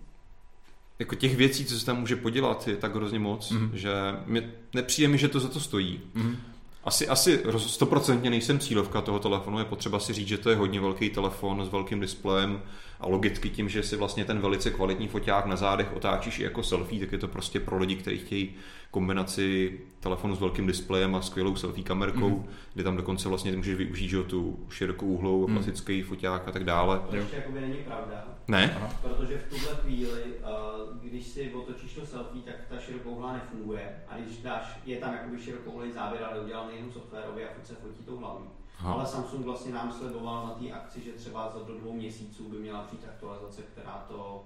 [0.98, 3.70] jako těch věcí, co se tam může podělat, je tak hrozně moc, Mhm.
[3.74, 3.92] že
[4.26, 6.00] mi, nepřijde mi, že to za to stojí.
[6.14, 6.36] Mhm.
[6.84, 10.80] Asi, asi stoprocentně nejsem cílovka toho telefonu, je potřeba si říct, že to je hodně
[10.80, 12.60] velký telefon s velkým displejem
[13.04, 16.62] a logicky tím, že si vlastně ten velice kvalitní foťák na zádech otáčíš i jako
[16.62, 18.54] selfie, tak je to prostě pro lidi, kteří chtějí
[18.90, 22.44] kombinaci telefonu s velkým displejem a skvělou selfie kamerkou, Mhm.
[22.74, 25.56] kde tam dokonce vlastně můžeš využít že tu širokou úhlou, Mhm.
[25.56, 27.00] klasický foťák a tak dále.
[27.10, 28.74] To ještě jakoby není pravda, Ne?
[28.76, 28.90] Aha.
[29.02, 33.96] protože v tuhle chvíli, uh, když si otočíš to selfie, tak ta širokouhla nefunguje.
[34.08, 37.74] A když dáš, je tam jakoby širokouhlý záběr, ale udělaný jenom softwarově a furt se
[37.74, 38.46] fotí tou hlavní.
[38.78, 38.92] Aha.
[38.92, 42.56] Ale Samsung vlastně nám sledoval na té akci, že třeba za do dvou měsíců by
[42.56, 44.44] měla přijít aktualizace, která to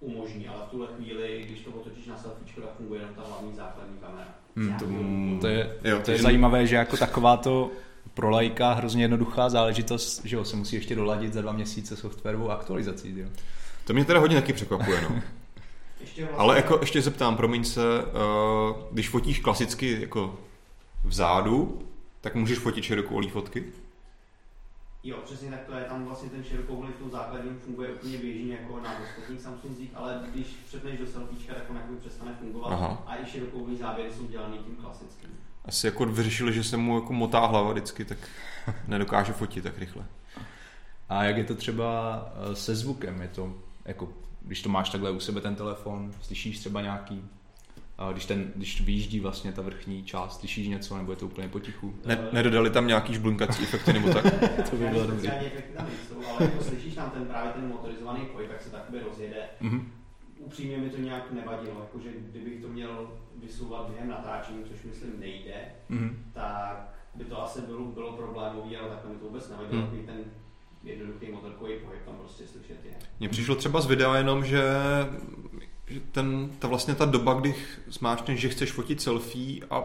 [0.00, 3.54] umožní, ale v tuhle chvíli, když to otočíš na selfiečko, tak funguje jenom ta hlavní
[3.54, 4.28] základní kamera.
[4.56, 7.70] Hmm, to- To je, Jo, to je zajímavé, že jako taková to
[8.14, 12.50] pro lajka hrozně jednoduchá záležitost, že jo, se musí ještě doladit za dva měsíce softwarovou
[12.50, 13.28] aktualizací, jo.
[13.84, 15.16] To mě teda hodně taky překvapuje, no.
[16.00, 20.38] Ještě vlastně, Ale jako ještě zeptám, promiň se, uh, když fotíš klasicky jako
[21.04, 21.82] vzadu,
[22.20, 23.64] tak můžeš fotit širokoulý fotky?
[25.02, 28.54] Jo, přesně tak to je, tam vlastně ten širokouhlý v tom základním funguje úplně běžně
[28.54, 33.02] jako na ostatních Samsungích, ale když přepneš do selfiečka, tak on jako přestane fungovat Aha.
[33.06, 35.30] a i širokouhlý záběry jsou dělaný tím klasickým.
[35.64, 38.18] Asi jako vyřešili, že se mu jako motá hlava vždycky, tak
[38.86, 40.04] nedokáže fotit tak rychle.
[41.08, 43.22] A jak je to třeba eh, se zvukem?
[43.22, 43.54] Je to
[43.84, 44.08] jako,
[44.40, 47.24] když to máš takhle u sebe ten telefon, slyšíš třeba nějaký
[48.12, 51.94] když, ten, když vyjíždí vlastně ta vrchní část, slyšíš něco, nebo je to úplně potichu?
[52.06, 54.24] Ne, nedodali tam nějaký žblunkací efekty nebo tak?
[54.70, 55.32] to by bylo dobré.
[55.46, 59.00] efekty tam nejsou, ale jako slyšíš tam ten právě ten motorizovaný pohyb, jak se takhle
[59.02, 59.48] rozjede.
[59.62, 59.84] Mm-hmm.
[60.38, 63.10] Upřímně mi to nějak nevadilo, jakože kdybych to měl
[63.42, 65.54] vysouvat během natáčení, což myslím nejde,
[65.90, 66.10] mm-hmm.
[66.32, 70.06] tak by to asi bylo, bylo problémový, ale takhle mi to vůbec nevadilo, mm.
[70.06, 70.18] ten
[70.84, 72.90] jednoduchý motorkový pohyb tam prostě slyšet je.
[73.20, 74.62] Mně přišlo třeba z videa jenom, že
[75.90, 77.54] že ten, ta vlastně ta doba, kdy
[77.86, 79.84] zmáčkneš, že chceš fotit selfie a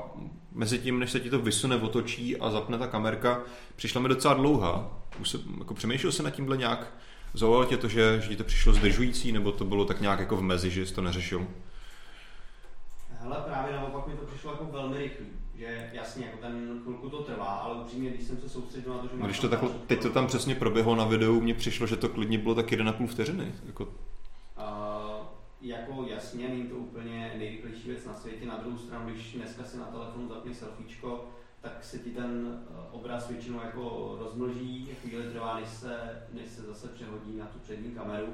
[0.51, 3.41] mezi tím, než se ti to vysune, otočí a zapne ta kamerka,
[3.75, 4.99] přišla mi docela dlouhá.
[5.19, 6.93] Už se, jako přemýšlel se nad tímhle nějak?
[7.33, 10.37] Zaujalo tě to, že, že ti to přišlo zdržující, nebo to bylo tak nějak jako
[10.37, 11.47] v mezi, že jsi to neřešil?
[13.19, 15.25] Hele, právě naopak mi to přišlo jako velmi rychlý.
[15.55, 19.07] Že jasně, jako ten chvilku to trvá, ale upřímně, když jsem se soustředil na to,
[19.07, 21.95] že no, když to takhle, teď to tam přesně proběhlo na videu, mně přišlo, že
[21.95, 23.51] to klidně bylo tak 1,5 vteřiny.
[23.65, 23.83] Jako...
[23.83, 25.02] Uh,
[25.63, 28.45] jako jasně, není to úplně nejrychlejší věc na světě.
[28.45, 31.29] Na druhou stranu, když dneska si na telefonu zapne selfiečko,
[31.61, 36.61] tak se ti ten eh, obraz většinou jako rozmlží, chvíli trvá, než se, než se
[36.61, 38.33] zase přehodí na tu přední kameru.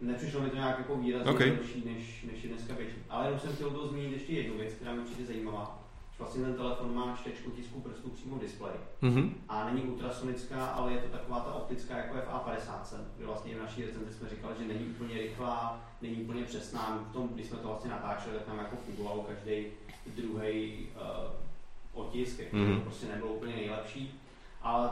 [0.00, 1.50] Nepřišlo mi to nějak jako výrazně okay.
[1.50, 3.02] delší, než, než je dneska běžný.
[3.08, 5.81] Ale jenom jsem chtěl to zmínit ještě jednu věc, která mi přijde zajímavá
[6.22, 8.76] vlastně ten telefon má čtečku tisku prstů přímo v displeji.
[9.02, 9.30] Mm-hmm.
[9.48, 13.84] A není ultrasonická, ale je to taková ta optická jako FA50, kde vlastně v naší
[13.84, 17.04] recenzi jsme říkali, že není úplně rychlá, není úplně přesná.
[17.10, 19.66] V tom, když jsme to vlastně natáčeli, tak nám jako fungovalo každý
[20.06, 22.80] druhý uh, otisk, který mm-hmm.
[22.80, 24.20] prostě nebyl úplně nejlepší.
[24.62, 24.90] Ale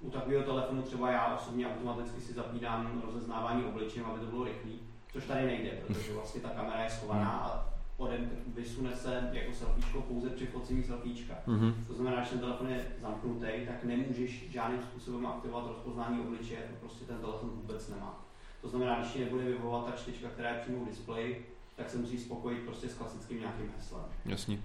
[0.00, 4.72] u takového telefonu třeba já osobně automaticky si zapínám rozeznávání obličejem, aby to bylo rychlé,
[5.12, 7.69] což tady nejde, protože vlastně ta kamera je schovaná a
[8.00, 11.34] odem, vysune se jako selfiečko pouze při focení selfiečka.
[11.46, 11.74] Mm-hmm.
[11.86, 16.86] To znamená, že ten telefon je zamknutý, tak nemůžeš žádným způsobem aktivovat rozpoznání obličeje, to
[16.86, 18.26] prostě ten telefon vůbec nemá.
[18.62, 21.98] To znamená, když ti nebude vyhovovat ta čtečka, která je přímo v displeji, tak se
[21.98, 24.02] musí spokojit prostě s klasickým nějakým heslem.
[24.24, 24.58] Jasně.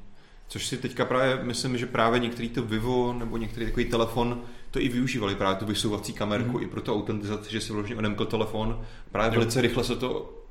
[0.48, 4.80] Což si teďka právě myslím, že právě některý to Vivo nebo některý takový telefon to
[4.80, 6.64] i využívali právě tu vysouvací kamerku mm.
[6.64, 8.86] i pro to autentizaci, že si vložně odemkl telefon.
[9.12, 9.40] Právě jo.
[9.40, 10.45] velice rychle se to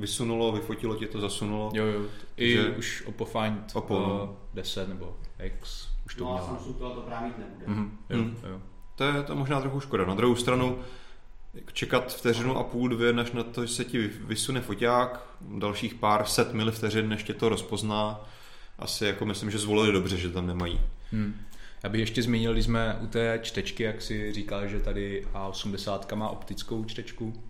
[0.00, 1.70] vysunulo, vyfotilo tě to, zasunulo.
[1.74, 2.02] Jo, jo.
[2.36, 2.70] I že...
[2.70, 6.46] už Oppo Find Oppo, uh, 10 nebo X už to no, měla.
[6.46, 7.66] Samsung to, to právě nebude.
[7.66, 7.90] Mm-hmm.
[8.10, 8.36] Jo, mm.
[8.50, 8.60] jo.
[8.94, 10.04] To je to možná trochu škoda.
[10.04, 10.78] Na druhou stranu,
[11.72, 15.26] čekat vteřinu a půl, dvě, než na to se ti vysune foťák,
[15.58, 18.20] dalších pár set mil vteřin, než tě to rozpozná,
[18.78, 20.80] asi jako myslím, že zvolili dobře, že tam nemají.
[21.12, 21.34] Hmm.
[21.82, 26.16] Já bych ještě zmínil, když jsme u té čtečky, jak si říkal, že tady A80
[26.16, 27.42] má optickou čtečku,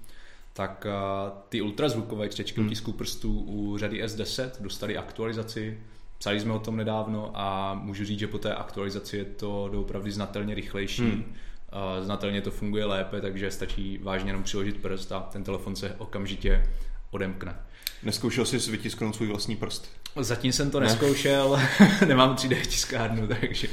[0.52, 2.68] tak uh, ty ultrazvukové čtečky hmm.
[2.68, 5.78] tisku prstů u řady S10 dostali aktualizaci.
[6.18, 10.10] Psali jsme o tom nedávno a můžu říct, že po té aktualizaci je to doopravdy
[10.10, 11.02] znatelně rychlejší.
[11.02, 11.20] Hmm.
[11.22, 15.94] Uh, znatelně to funguje lépe, takže stačí vážně jenom přiložit prst a ten telefon se
[15.98, 16.66] okamžitě
[17.10, 17.56] odemkne.
[18.02, 19.88] Neskoušel jsi vytisknout svůj vlastní prst?
[20.20, 20.86] Zatím jsem to ne.
[20.86, 21.60] neskoušel,
[22.06, 23.68] nemám 3D tiskárnu, takže...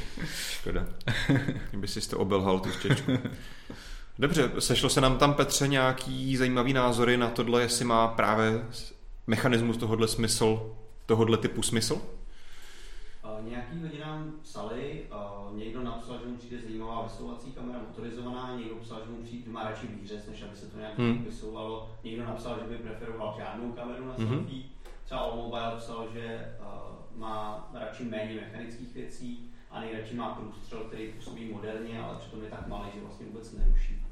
[0.50, 0.86] Škoda.
[1.70, 3.12] Kdyby si to obelhal tu štěčku.
[4.20, 8.64] Dobře, sešlo se nám tam, Petře, nějaký zajímavý názory na tohle, jestli má právě
[9.26, 10.76] mechanismus tohohle smysl,
[11.06, 11.94] tohohle typu smysl?
[11.94, 15.02] Uh, nějaký lidi nám psali,
[15.50, 19.50] uh, někdo napsal, že mu přijde zajímavá vysouvací kamera motorizovaná, někdo psal, že mu přijde,
[19.50, 21.24] má radši výřez, než aby se to nějak hmm.
[21.24, 24.28] vysouvalo, někdo napsal, že by preferoval žádnou kameru na hmm.
[24.28, 24.62] selfie,
[25.04, 31.12] třeba Mobile psal, že uh, má radši méně mechanických věcí a nejradši má průstřel, který
[31.12, 34.07] působí moderně, ale přitom je tak malý, že vlastně vůbec neruší.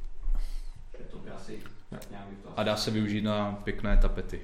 [1.11, 1.59] To by asi
[1.91, 4.41] tak nějak to A dá se využít na pěkné tapety.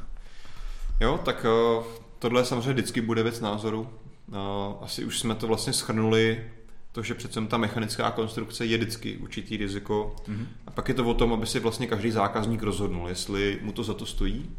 [1.00, 1.46] jo, tak
[1.78, 1.84] uh,
[2.18, 3.80] tohle samozřejmě vždycky bude věc názoru.
[4.28, 4.36] Uh,
[4.80, 6.44] asi už jsme to vlastně schrnuli,
[6.92, 10.16] to, že přece ta mechanická konstrukce je vždycky určitý riziko.
[10.28, 10.46] Mm-hmm.
[10.66, 13.84] A pak je to o tom, aby si vlastně každý zákazník rozhodnul, jestli mu to
[13.84, 14.50] za to stojí.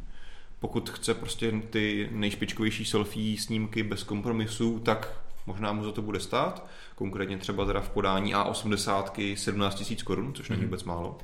[0.59, 6.19] Pokud chce prostě ty nejšpičkovější selfie snímky bez kompromisů, tak možná mu za to bude
[6.19, 10.67] stát, konkrétně třeba teda v podání A80 17 000 korun, což není mm.
[10.67, 11.17] vůbec málo.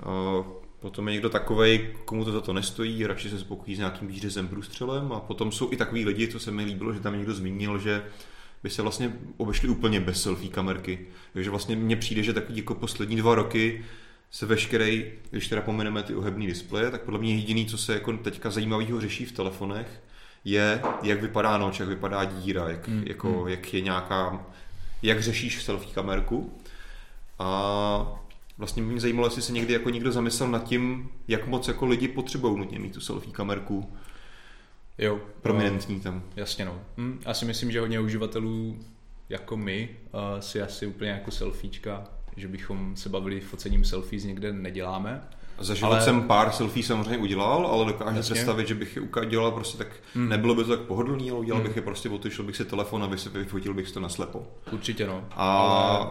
[0.00, 0.44] Eh,
[0.80, 4.48] potom je někdo takový, komu to za to nestojí, radši se spokojí s nějakým výřezem
[4.48, 7.78] průstřelem a potom jsou i takový lidi, co se mi líbilo, že tam někdo zmínil,
[7.78, 8.04] že
[8.62, 11.06] by se vlastně obešli úplně bez selfie kamerky.
[11.32, 13.84] Takže vlastně mně přijde, že takový jako poslední dva roky
[14.30, 18.12] se veškerý, když teda pomeneme ty ohebný displeje, tak podle mě jediný, co se jako
[18.12, 20.02] teďka zajímavého řeší v telefonech,
[20.44, 23.02] je, jak vypadá noč, jak vypadá díra, jak, mm.
[23.06, 23.48] jako, mm.
[23.48, 24.46] jak je nějaká,
[25.02, 26.52] jak řešíš selfie kamerku.
[27.38, 28.20] A
[28.58, 32.08] vlastně mě zajímalo, jestli se někdy jako někdo zamyslel nad tím, jak moc jako lidi
[32.08, 33.92] potřebují nutně mít tu selfie kamerku.
[34.98, 35.20] Jo.
[35.42, 36.22] Prominentní no, tam.
[36.36, 36.80] Jasně no.
[36.96, 38.78] Hm, já si myslím, že hodně uživatelů
[39.28, 42.04] jako my uh, si asi úplně jako selfiečka,
[42.36, 45.22] že bychom se bavili focením selfies někde neděláme.
[45.60, 46.02] Za život ale...
[46.02, 48.34] jsem pár selfie samozřejmě udělal, ale dokážu Jasně.
[48.34, 50.28] představit, že bych je udělal prostě tak, hmm.
[50.28, 51.68] nebylo by to tak pohodlný, ale udělal hmm.
[51.68, 54.46] bych je prostě, otočil bych si telefon a vyfotil bych si to naslepo.
[54.72, 55.24] Určitě no.
[55.30, 56.10] A ale...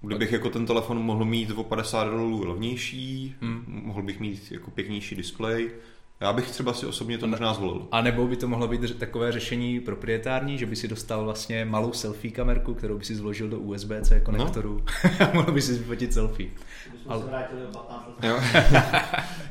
[0.00, 3.64] kdybych jako ten telefon mohl mít o 50 dolarů levnější, hmm.
[3.66, 5.70] mohl bych mít jako pěknější displej,
[6.20, 7.88] já bych třeba si osobně to možná zvolil.
[7.92, 11.92] A nebo by to mohlo být takové řešení proprietární, že by si dostal vlastně malou
[11.92, 14.84] selfie kamerku, kterou by si zložil do USB-C konektoru
[15.20, 15.26] no.
[15.26, 16.50] a mohl by si vyfotit selfie.
[17.06, 17.22] Ale...
[17.22, 18.28] se vrátili o 15 let.
[18.28, 18.40] Jo.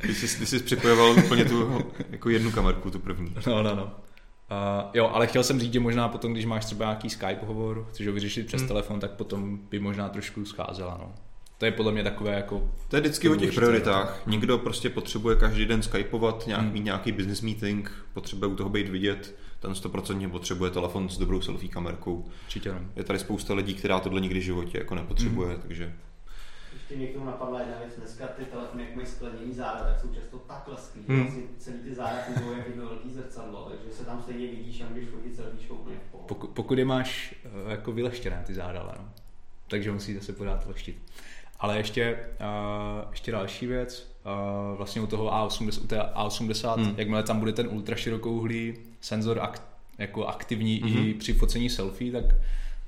[0.00, 3.34] ty, jsi, ty jsi připojoval úplně tu jako jednu kamerku, tu první.
[3.46, 3.84] No, no, no.
[3.84, 7.86] Uh, jo, ale chtěl jsem říct, že možná potom, když máš třeba nějaký Skype hovor,
[7.90, 8.68] chceš ho vyřešit přes hmm.
[8.68, 11.14] telefon, tak potom by možná trošku scházela, no.
[11.58, 12.70] To je podle mě takové jako...
[12.88, 14.22] To je vždycky o těch prioritách.
[14.26, 14.30] No.
[14.30, 16.72] Někdo prostě potřebuje každý den skypovat, nějak, hmm.
[16.72, 21.40] mít nějaký business meeting, potřebuje u toho být vidět, ten 100% potřebuje telefon s dobrou
[21.40, 22.24] selfie kamerkou.
[22.44, 22.80] Určitě no.
[22.96, 25.60] Je tady spousta lidí, která tohle nikdy v životě jako nepotřebuje, hmm.
[25.60, 25.92] takže...
[26.72, 30.00] Ještě mě k tomu napadla jedna věc, dneska ty telefony, jak mají skleněný záda, tak
[30.00, 31.20] jsou často tak lesklý, hmm.
[31.20, 34.88] vlastně celý ty záda fungují jak jedno velký zrcadlo, takže se tam stejně vidíš a
[34.88, 39.08] můžeš fotit selfie úplně v Pokud, pokud je máš eh, jako vyleštěné ty záda, no.
[39.68, 40.96] takže musíte se pořád leštit.
[41.58, 46.94] Ale ještě, uh, ještě další věc, uh, vlastně u toho A80, u té A80, hmm.
[46.96, 49.62] jakmile tam bude ten ultra širokouhlý senzor ak,
[49.98, 51.06] jako aktivní hmm.
[51.06, 52.24] i při focení selfie, tak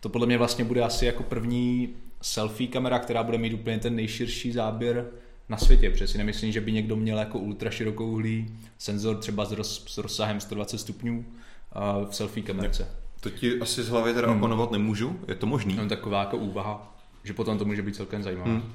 [0.01, 1.89] to podle mě vlastně bude asi jako první
[2.23, 5.07] selfie kamera, která bude mít úplně ten nejširší záběr
[5.49, 8.47] na světě, protože si nemyslím, že by někdo měl jako ultra širokouhlý
[8.79, 12.89] senzor třeba s, roz, s rozsahem 120 stupňů uh, v selfie kamerce.
[13.21, 14.37] To ti asi z hlavy teda hmm.
[14.37, 15.77] oponovat nemůžu, je to možný?
[15.77, 18.51] No, taková jako úvaha že potom to může být celkem zajímavé.
[18.51, 18.73] Hmm.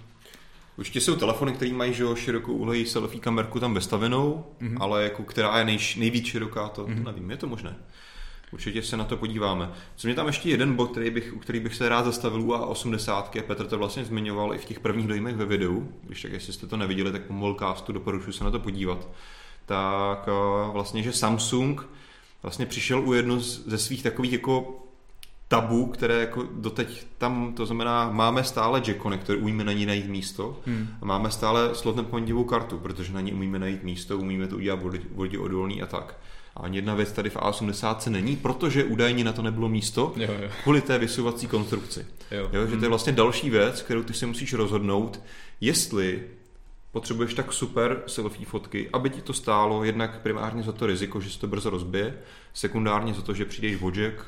[0.78, 4.78] Určitě jsou telefony, které mají že, širokou úhlej selfie kamerku tam vestavenou, mm-hmm.
[4.80, 7.04] ale jako která je nej, nejvíc široká, to, mm-hmm.
[7.04, 7.76] to nevím, je to možné.
[8.52, 9.72] Určitě se na to podíváme.
[9.96, 12.52] Co mě tam ještě jeden bod, který bych, u který bych se rád zastavil u
[12.52, 16.54] A80, Petr to vlastně zmiňoval i v těch prvních dojmech ve videu, když tak jestli
[16.54, 19.10] jste to neviděli, tak po Molcastu doporučuji se na to podívat.
[19.66, 21.90] Tak eh, vlastně, že Samsung
[22.44, 24.84] vlastně přišel u jedno ze svých takových jako
[25.48, 30.08] tabu, které jako doteď tam, to znamená, máme stále jack connector, umíme na ní najít
[30.08, 30.88] místo hmm.
[31.02, 34.80] a máme stále slotnem pohodivou kartu, protože na ní umíme najít místo, umíme to udělat
[35.12, 36.20] vodě odolný a tak.
[36.56, 40.28] A ani jedna věc tady v A80 není, protože údajně na to nebylo místo jo,
[40.42, 40.50] jo.
[40.64, 42.06] kvůli té vysuvací konstrukci.
[42.32, 42.50] Jo.
[42.54, 42.90] Jo, že to je hmm.
[42.90, 45.22] vlastně další věc, kterou ty si musíš rozhodnout,
[45.62, 46.24] jestli
[46.92, 51.30] potřebuješ tak super selfie fotky, aby ti to stálo jednak primárně za to riziko, že
[51.30, 52.14] se to brzo rozbije,
[52.54, 54.26] sekundárně za to, že přijdeš vodžek,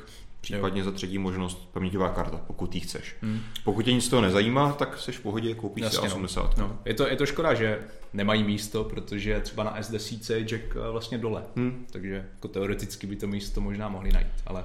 [0.52, 0.84] Případně jo.
[0.84, 3.16] za třetí možnost paměťová karta, pokud ji chceš.
[3.22, 3.40] Hmm.
[3.64, 6.58] Pokud tě nic z toho nezajímá, tak seš v pohodě, koupíš Jasně, si 80.
[6.58, 6.68] No.
[6.68, 6.78] No.
[6.84, 7.78] Je, to, je to škoda, že
[8.12, 11.42] nemají místo, protože třeba na S10 je jack eh, vlastně dole.
[11.56, 11.86] Hmm.
[11.90, 14.64] Takže jako teoreticky by to místo možná mohli najít, ale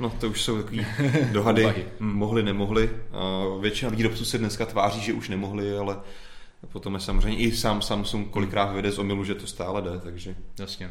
[0.00, 0.84] No to už jsou takové
[1.32, 1.64] dohady,
[2.00, 2.12] hmm.
[2.12, 2.90] mohli, nemohli.
[3.60, 5.96] Většina výrobců se dneska tváří, že už nemohli, ale
[6.72, 10.34] potom je samozřejmě i sám Samsung kolikrát vyjde z omilu, že to stále jde, takže...
[10.58, 10.90] Jasně.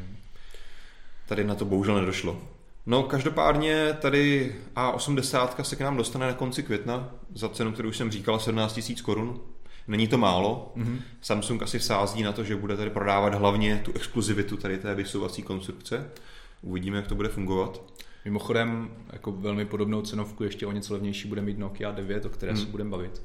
[1.26, 2.42] Tady na to bohužel nedošlo.
[2.88, 7.98] No, každopádně tady A80 se k nám dostane na konci května za cenu, kterou už
[7.98, 9.42] jsem říkal, 17 000 korun.
[9.88, 10.72] Není to málo.
[10.78, 11.00] Mm-hmm.
[11.22, 15.44] Samsung asi sází na to, že bude tady prodávat hlavně tu exkluzivitu tady té vysouvací
[15.44, 16.10] konstrukce.
[16.62, 17.82] Uvidíme, jak to bude fungovat.
[18.26, 22.52] Mimochodem, jako velmi podobnou cenovku, ještě o něco levnější bude mít Nokia 9, o které
[22.52, 22.58] mm.
[22.58, 23.22] se budeme bavit.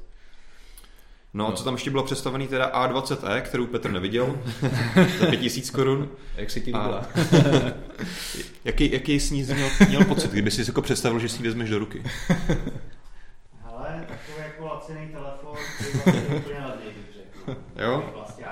[1.33, 4.39] No, no, co tam ještě bylo představený, teda A20e, kterou Petr neviděl,
[5.19, 6.09] za 5000 korun.
[6.35, 6.97] Jak se ti líbila?
[6.97, 7.05] A...
[8.65, 11.69] jaký, jaký jsi ní měl, měl pocit, kdyby jsi jako představil, že si ji vezmeš
[11.69, 12.03] do ruky?
[13.63, 17.59] Ale takový jako laciný telefon, který vlastně úplně levný, bych řekl.
[17.75, 18.11] Jo?
[18.15, 18.45] Vlastně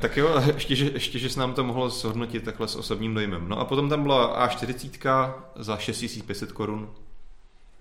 [0.00, 3.48] tak jo, ještě že, ještě, že jsi nám to mohlo zhodnotit takhle s osobním dojmem.
[3.48, 6.90] No a potom tam byla A40 za 6500 korun.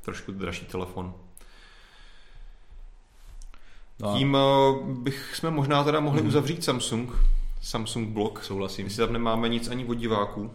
[0.02, 1.13] Trošku dražší telefon.
[4.00, 4.18] No.
[4.18, 6.28] Tím uh, bych jsme možná teda mohli mm.
[6.28, 7.12] uzavřít Samsung,
[7.62, 8.44] Samsung blog.
[8.44, 8.86] Souhlasím.
[8.86, 10.52] Jestli tam nemáme nic ani od diváků.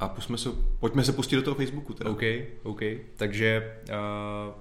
[0.00, 0.48] A pusme se,
[0.80, 1.92] pojďme se pustit do toho Facebooku.
[1.92, 2.10] Teda.
[2.10, 2.22] OK,
[2.62, 2.80] OK.
[3.16, 4.54] Takže uh,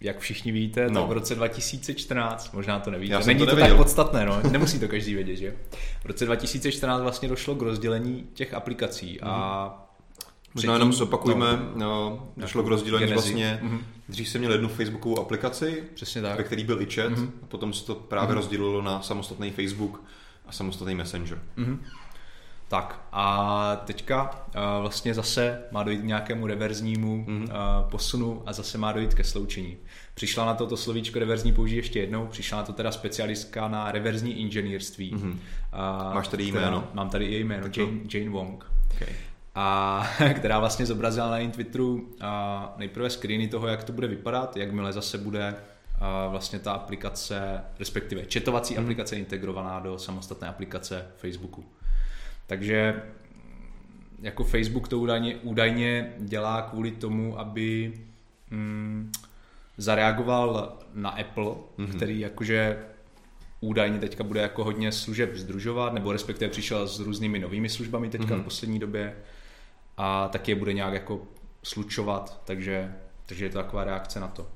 [0.00, 1.00] jak všichni víte, no.
[1.00, 4.88] tak v roce 2014, možná to nevíte, Není to, to tak podstatné, no, nemusí to
[4.88, 5.56] každý vědět, že?
[6.02, 9.28] V roce 2014 vlastně došlo k rozdělení těch aplikací mm.
[9.28, 9.85] a mhm.
[10.56, 13.78] Možná jenom zopakujme, no, no, došlo k rozdělení vlastně, mm-hmm.
[14.08, 16.38] dřív jsem měl jednu Facebookovou aplikaci, Přesně tak.
[16.38, 17.30] ve který byl i chat, mm-hmm.
[17.42, 18.36] a potom se to právě mm-hmm.
[18.36, 20.04] rozdělilo na samostatný Facebook
[20.46, 21.38] a samostatný Messenger.
[21.58, 21.78] Mm-hmm.
[22.68, 27.42] Tak a teďka uh, vlastně zase má dojít k nějakému reverznímu mm-hmm.
[27.42, 29.76] uh, posunu a zase má dojít ke sloučení.
[30.14, 33.92] Přišla na to to slovíčko reverzní použít ještě jednou, přišla na to teda specialistka na
[33.92, 35.14] reverzní inženýrství.
[35.14, 35.30] Mm-hmm.
[35.30, 36.88] Uh, Máš tady jméno?
[36.94, 38.70] Mám tady její jméno, Jane, Jane Wong.
[38.94, 39.14] Okay
[39.58, 40.02] a
[40.34, 44.92] která vlastně zobrazila na jejím Twitteru a nejprve screeny toho, jak to bude vypadat, jakmile
[44.92, 45.54] zase bude
[46.00, 48.82] a vlastně ta aplikace, respektive četovací Mhm.
[48.84, 51.64] aplikace integrovaná do samostatné aplikace Facebooku.
[52.46, 53.02] Takže
[54.22, 57.94] jako Facebook to údajně, údajně dělá kvůli tomu, aby
[58.50, 59.12] mm,
[59.76, 61.54] zareagoval na Apple, Mhm.
[61.86, 61.96] mm-hmm.
[61.96, 62.78] který jakože
[63.60, 68.24] údajně teďka bude jako hodně služeb združovat, nebo respektive přišel s různými novými službami teďka
[68.26, 68.34] Mhm.
[68.34, 68.40] mm-hmm.
[68.40, 69.16] v poslední době
[69.96, 71.20] a taky je bude nějak jako
[71.62, 72.94] slučovat, takže,
[73.26, 74.46] takže je to taková reakce na to.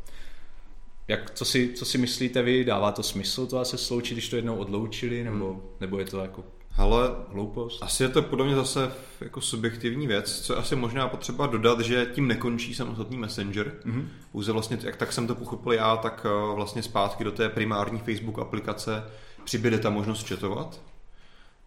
[1.08, 2.64] Jak, co, si, co si myslíte vy?
[2.64, 5.62] Dává to smysl to se sloučit, když to jednou odloučili, nebo, hmm.
[5.80, 6.44] nebo je to jako
[6.76, 7.82] Ale hloupost?
[7.82, 11.80] asi je to podle mě zase jako subjektivní věc, co je asi možná potřeba dodat,
[11.80, 13.72] že tím nekončí samostatný messenger.
[13.86, 14.04] Mm-hmm.
[14.32, 17.98] Pouze vlastně, jak tak jsem to pochopil já, tak eh, vlastně zpátky do té primární
[17.98, 19.04] Facebook aplikace
[19.44, 20.80] přibyde ta možnost chatovat.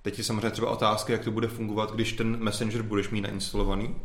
[0.04, 3.95] Teď je samozřejmě třeba otázka, jak to bude fungovat, když ten messenger budeš mít nainstalovaný.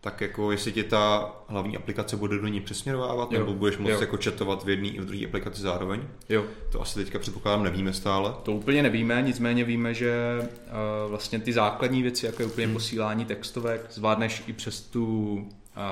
[0.00, 3.38] Tak jako jestli ti ta hlavní aplikace bude do ní přesměrovávat, Jo.
[3.38, 4.00] nebo budeš moct Jo.
[4.00, 6.00] jako chatovat v jedné i v druhé aplikaci zároveň.
[6.28, 6.44] Jo.
[6.72, 8.34] To asi teďka předpokládám nevíme stále.
[8.42, 12.74] To úplně nevíme, nicméně víme, že uh, vlastně ty základní věci, jako je úplně Hmm.
[12.74, 15.42] posílání textovek, zvládneš i přes tu uh,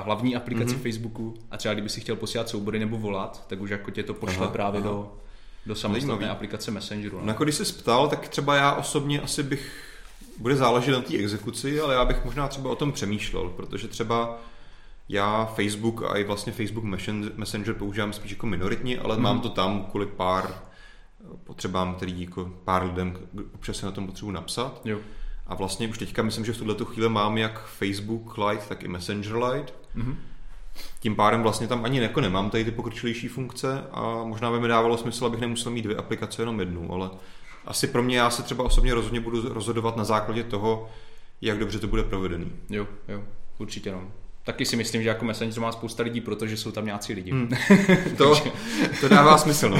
[0.05, 0.73] hlavní aplikaci Mhm.
[0.73, 0.83] hmm.
[0.83, 4.13] Facebooku a třeba kdyby si chtěl posílat soubory nebo volat, tak už jako tě to
[4.13, 4.89] pošle Aha, právě aha.
[4.89, 5.13] do,
[5.65, 6.25] do samostatné Zajímavý.
[6.25, 7.19] aplikace Messengeru.
[7.23, 9.87] No jako když jsi ptal, tak třeba já osobně asi bych,
[10.37, 14.37] bude záležet na té exekuci, ale já bych možná třeba o tom přemýšlel, protože třeba
[15.09, 19.23] já Facebook a i vlastně Facebook Messen- Messenger používám spíš jako minoritně, ale Mhm.
[19.23, 20.55] mám to tam kvůli pár
[21.43, 23.17] potřebám, který jako pár lidem
[23.55, 24.81] občas se na tom potřebuji napsat.
[24.85, 24.99] Jo.
[25.47, 28.87] A vlastně už teďka myslím, že v tuhle chvíli mám jak Facebook Lite, tak i
[28.87, 29.73] Messenger Lite.
[29.95, 30.17] Mhm.
[30.99, 34.67] Tím pádem vlastně tam ani jako nemám tady ty pokročilejší funkce a možná by mi
[34.67, 37.09] dávalo smysl, abych nemusel mít dvě aplikace, jenom jednu, ale
[37.65, 40.89] asi pro mě já se třeba osobně rozhodně budu rozhodovat na základě toho,
[41.41, 42.51] jak dobře to bude provedený.
[42.69, 43.23] Jo, jo,
[43.57, 44.11] určitě no.
[44.43, 47.31] Taky si myslím, že jako Messenger má spousta lidí, protože jsou tam nějací lidi.
[47.31, 47.49] Hmm.
[48.17, 48.35] To,
[49.01, 49.77] to dává smysl, no.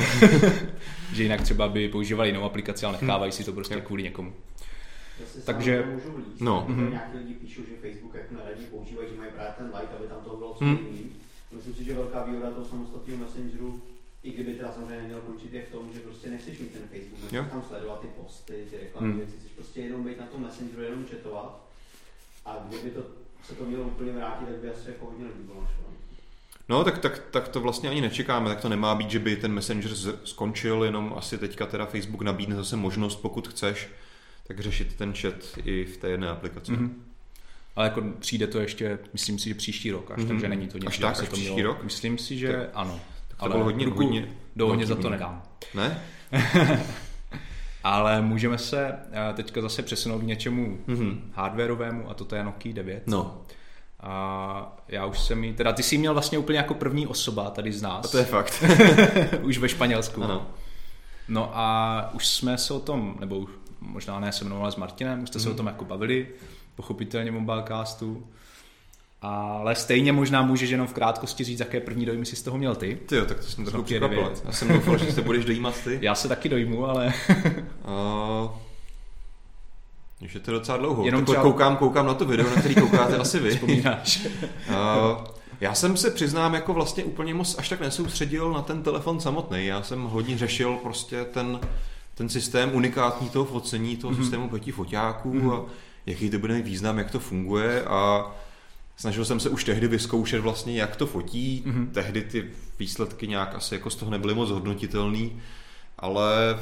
[1.13, 3.81] že jinak třeba by používali jinou aplikaci, ale nechávají si to prostě Jo.
[3.81, 4.33] kvůli někomu.
[5.45, 5.83] Takže-
[6.17, 6.65] líst, No.
[6.69, 6.89] Mhm.
[6.89, 10.17] nějaký lidi píšou, že Facebook jako neradi používají, že mají právě ten like, aby tam
[10.23, 10.99] to bylo co nejméně.
[11.51, 13.81] Myslím si, že velká výhoda toho samostatného messengeru,
[14.23, 17.21] i kdyby teda samozřejmě neměl končit, je v tom, že prostě nechceš mít ten Facebook,
[17.31, 19.17] nechceš tam sledovat ty posty, ty reklamy, Mhm.
[19.17, 21.67] věci, chceš prostě jenom být na tom messengeru, jenom chatovat.
[22.45, 23.01] A kdyby to,
[23.47, 25.67] se to mělo úplně vrátit, tak by asi jako hodně lidí bylo.
[26.69, 29.53] No, tak, tak, tak to vlastně ani nečekáme, tak to nemá být, že by ten
[29.53, 29.91] Messenger
[30.23, 33.89] skončil, jenom asi teďka teda Facebook nabídne zase možnost, pokud chceš,
[34.53, 35.33] tak řešit ten chat
[35.65, 36.71] i v té jedné aplikaci.
[36.71, 36.79] Mm-hmm.
[36.81, 37.03] Mhm.
[37.75, 40.27] Ale jako přijde to ještě, myslím si, že příští rok až, Mhm.
[40.27, 41.73] takže není to Až nic, že tak, až to příští mělo.
[41.73, 41.83] rok?
[41.83, 42.99] Myslím si, že Tak- ano.
[43.27, 45.43] Tak to Ale bylo hodně, ruku hodně do ohně za to nedám.
[45.73, 46.01] Ne?
[47.83, 51.31] Ale můžeme se eh, teďka zase přesunout k něčemu Mhm.
[51.35, 53.03] hardwareovému a toto je Nokia 9.
[53.07, 53.41] No,
[53.99, 57.49] A já už jsem jí, teda ty jsi ji měl vlastně úplně jako první osoba
[57.49, 58.05] tady z nás.
[58.05, 58.63] a to je fakt.
[59.41, 60.23] už ve Španělsku.
[60.23, 60.47] ano.
[61.27, 63.49] No a už jsme se o tom, nebo už
[63.81, 65.53] možná ne se mnou, ale s Martinem, už jste se Mhm.
[65.53, 66.27] o tom jako bavili,
[66.75, 68.27] pochopitelně Mobilecastu.
[69.23, 72.75] Ale stejně možná můžeš jenom v krátkosti říct, jaké první dojmy si z toho měl
[72.75, 72.97] ty.
[73.05, 74.23] Ty jo, tak to jsem trochu překvapil.
[74.23, 74.41] 9.
[74.45, 75.99] Já jsem doufal, že se budeš dojímat ty.
[76.01, 77.13] Já se taky dojmu, ale
[77.85, 78.49] A...
[80.25, 80.95] Už je to docela dlouho.
[81.05, 83.49] Jenom Jenom třeba- koukám, koukám na to video, na který koukáte asi vy.
[83.51, 84.25] vzpomínáš.
[84.69, 85.25] Uh,
[85.61, 89.65] já jsem se přiznám jako vlastně úplně moc až tak nesoustředil na ten telefon samotný.
[89.65, 91.59] Já jsem hodně řešil prostě ten,
[92.21, 94.21] ten systém unikátní toho focení, toho mm-hmm.
[94.21, 95.53] systému proti foťáků mm-hmm.
[95.53, 95.65] a
[96.05, 98.31] jaký to bude mít význam, jak to funguje a
[98.95, 101.63] snažil jsem se už tehdy vyzkoušet vlastně, jak to fotí.
[101.65, 101.91] Mm-hmm.
[101.91, 102.49] Tehdy ty
[102.79, 105.41] výsledky nějak asi jako z toho nebyly moc hodnotitelný,
[105.99, 106.59] ale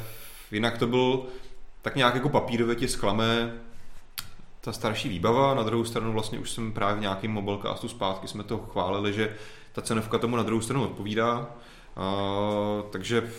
[0.50, 1.22] jinak to byl
[1.82, 3.52] tak nějak jako papírově ti zklame
[4.60, 8.44] ta starší výbava, na druhou stranu vlastně už jsem právě v nějakém mobilecastu zpátky jsme
[8.44, 9.36] to chválili, že
[9.72, 13.30] ta cenovka tomu na druhou stranu odpovídá, uh, takže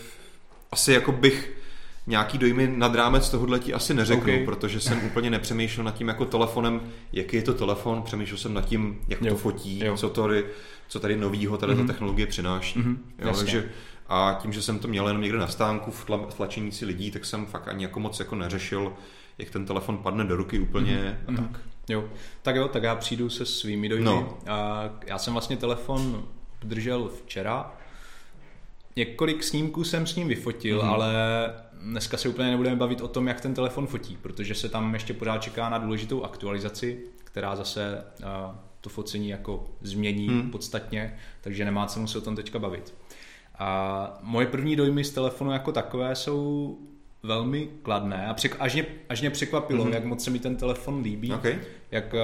[0.72, 1.61] asi jako bych
[2.06, 4.44] nějaký dojmy nad rámec tohohle ti asi neřeknu, Okay.
[4.44, 6.80] protože jsem úplně nepřemýšlel nad tím jako telefonem,
[7.12, 9.28] jaký je to telefon, přemýšlel jsem nad tím, jak Jo.
[9.28, 9.96] to fotí, Jo.
[9.96, 10.44] co tady,
[10.88, 11.86] co tady novýho tady Mhm.
[11.86, 12.78] ta technologie přináší.
[12.78, 13.44] Mhm, Jo, jasně.
[13.44, 13.68] takže
[14.08, 17.10] a tím, že jsem to měl jenom někde na stánku v tla, v tlačeníci lidí,
[17.10, 18.92] tak jsem fakt ani jako moc jako neřešil,
[19.38, 21.48] jak ten telefon padne do ruky úplně Mhm, a mhm.
[21.52, 21.60] tak.
[21.88, 22.04] Jo,
[22.42, 24.04] tak jo, tak já přijdu se svými dojmy.
[24.04, 24.38] No.
[24.46, 26.24] A já jsem vlastně telefon
[26.62, 27.72] obdržel včera.
[28.96, 30.86] Několik snímků jsem s ním vyfotil, Mhm.
[30.88, 30.92] mm-hmm.
[30.94, 31.14] ale
[31.82, 35.14] dneska se úplně nebudeme bavit o tom, jak ten telefon fotí, protože se tam ještě
[35.14, 38.26] pořád čeká na důležitou aktualizaci, která zase uh,
[38.80, 40.50] to focení jako změní hmm.
[40.50, 42.94] podstatně, takže nemá cenu se o tom teďka bavit.
[43.58, 46.78] A moje první dojmy z telefonu jako takové jsou
[47.22, 49.90] velmi kladné a přek, až, mě, až mě překvapilo, Mhm.
[49.90, 49.94] mm-hmm.
[49.94, 51.58] jak moc se mi ten telefon líbí Okay.
[51.90, 52.20] jak uh,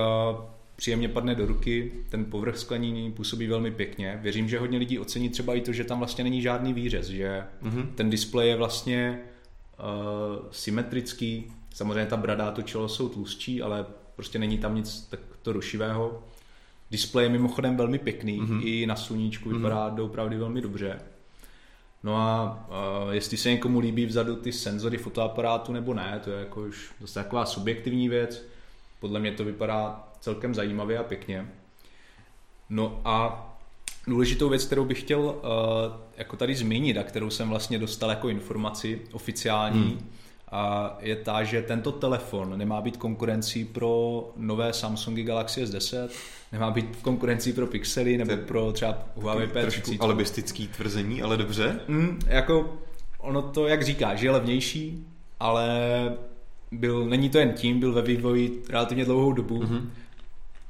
[0.76, 4.18] příjemně padne do ruky, ten povrch skleněný působí velmi pěkně.
[4.22, 7.44] Věřím, že hodně lidí ocení třeba i to, že tam vlastně není žádný výřez, že
[7.62, 7.86] mm-hmm.
[7.94, 9.20] ten displej je vlastně
[10.50, 11.52] symetrický.
[11.74, 16.22] Samozřejmě ta brada a to čelo jsou tlustší, ale prostě není tam nic takto rušivého.
[16.90, 18.60] Displej je mimochodem velmi pěkný, mm-hmm.
[18.64, 19.94] i na sluníčku vypadá mm-hmm.
[19.94, 21.00] doopravdy velmi dobře.
[22.02, 22.58] No a
[23.04, 26.92] uh, jestli se někomu líbí vzadu ty senzory fotoaparátu nebo ne, to je jako už
[27.00, 28.44] zase taková subjektivní věc.
[29.00, 31.50] Podle mě to vypadá celkem zajímavě a pěkně.
[32.70, 33.47] No a
[34.08, 35.34] důležitou věc, kterou bych chtěl uh,
[36.16, 40.10] jako tady zmínit a kterou jsem vlastně dostal jako informaci oficiální, hmm.
[40.50, 46.08] a je ta, že tento telefon nemá být konkurencí pro nové Samsungy Galaxy S10,
[46.52, 49.60] nemá být konkurencí pro Pixely nebo to pro třeba Huawei P30.
[49.60, 51.80] Trošku alibistický tvrzení, ale dobře.
[51.88, 52.78] Mm, jako
[53.18, 55.06] ono to, jak říká, že je levnější,
[55.40, 55.68] ale
[56.72, 59.62] byl, není to jen tím, byl ve vývoji relativně dlouhou dobu.
[59.62, 59.82] Mm-hmm.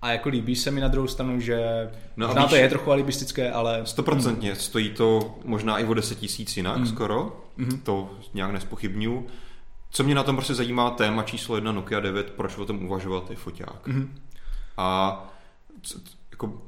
[0.02, 2.92] A jako líbí se mi na druhou stranu, že no možná víš, to je trochu
[2.92, 3.80] alibistické, ale...
[3.84, 4.56] Stoprocentně, mm.
[4.56, 6.86] stojí to možná i o 10 tisíc jinak mm.
[6.86, 7.80] skoro, mm.
[7.80, 9.26] to nějak nespochybnuju.
[9.90, 13.30] Co mě na tom prostě zajímá, téma číslo jedna Nokia 9, proč o tom uvažovat
[13.30, 13.86] je foťák.
[13.86, 14.14] Mm.
[14.76, 15.20] A
[16.30, 16.62] jako,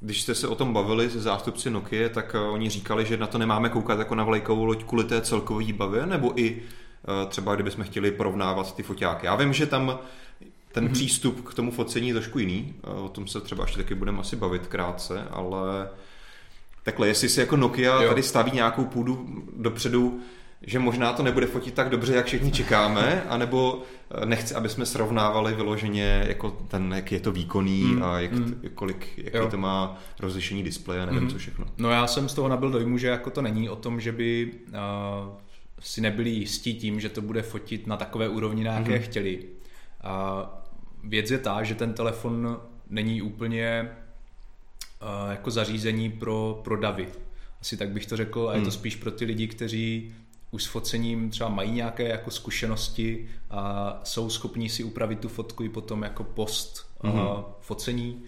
[0.00, 3.26] když jste se o tom bavili se zástupci Nokia, tak eh, oni říkali, že na
[3.26, 7.54] to nemáme koukat jako na vlajkovou loď kvůli té celkové bavě, nebo i eh, třeba
[7.54, 9.26] kdybychom chtěli porovnávat ty foťáky.
[9.26, 9.98] Já vím, že tam
[10.72, 10.92] ten mm-hmm.
[10.92, 14.18] přístup k tomu focení je trošku jiný, eh, o tom se třeba ještě taky budeme
[14.18, 15.88] asi bavit krátce, ale
[16.82, 18.08] takhle, jestli si jako Nokia jo.
[18.08, 20.20] tady staví nějakou půdu dopředu,
[20.66, 24.86] že možná to nebude fotit tak dobře, jak všichni čekáme, anebo eh, nechci, aby jsme
[24.86, 28.62] srovnávali vyloženě jako ten, jak je to výkonný mm, a jak, mm.
[28.74, 31.30] kolik, jaký to má rozlišení displeje, nevím mm.
[31.30, 31.66] co všechno.
[31.78, 34.52] No já jsem z toho nabil dojmu, že jako to není o tom, že by
[34.68, 35.34] uh,
[35.80, 39.02] si nebyli jistí tím, že to bude fotit na takové úrovni, na jaké mm.
[39.02, 39.38] chtěli.
[40.04, 40.61] Uh,
[41.04, 43.90] věc je ta, že ten telefon není úplně
[45.02, 47.08] uh, jako zařízení pro, pro davy.
[47.60, 48.72] Asi tak bych to řekl a je to hmm.
[48.72, 50.14] spíš pro ty lidi, kteří
[50.52, 55.64] už s focením třeba mají nějaké jako zkušenosti a jsou schopní si upravit tu fotku
[55.64, 57.10] i potom jako post mm.
[57.14, 58.22] uh, focení,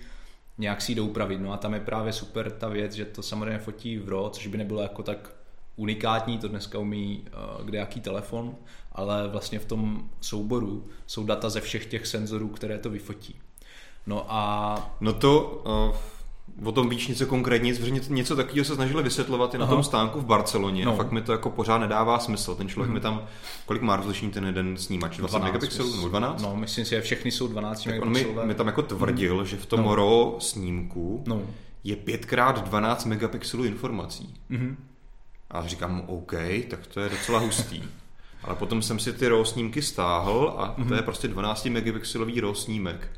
[0.58, 1.40] nějak si ji doupravit.
[1.40, 4.46] No a tam je právě super ta věc, že to samozřejmě fotí v RAW, což
[4.46, 5.30] by nebylo jako tak
[5.76, 8.56] unikátní, to dneska umí uh, kde jaký telefon,
[8.94, 13.36] ale vlastně v tom souboru jsou data ze všech těch senzorů, které to vyfotí.
[14.06, 14.96] No a...
[15.00, 15.96] No to uh,
[16.68, 17.74] o tom víš něco konkrétně,
[18.08, 19.74] něco takového se snažili vysvětlovat i na Aha.
[19.74, 20.84] tom stánku v Barceloně.
[20.84, 20.92] No.
[20.92, 22.54] A fakt mi to jako pořád nedává smysl.
[22.54, 22.94] Ten člověk mm.
[22.94, 23.22] mi tam,
[23.66, 25.16] kolik má rozlišení ten jeden snímač?
[25.16, 26.42] 20 megapixelů nebo 12?
[26.42, 29.46] No, myslím si, že všechny jsou 12 tak on mi, mi tam jako tvrdil, mm.
[29.46, 29.94] že v tom no.
[29.94, 31.42] RAW snímku no.
[31.84, 34.34] je 5x12 megapixelů informací.
[34.48, 34.76] Mm.
[35.50, 36.34] A říkám, OK,
[36.70, 37.82] tak to je docela hustý.
[38.44, 40.88] Ale potom jsem si ty RAW snímky stáhl a mm-hmm.
[40.88, 41.04] to je mhm.
[41.04, 43.10] prostě 12 megapixelový RAW snímek.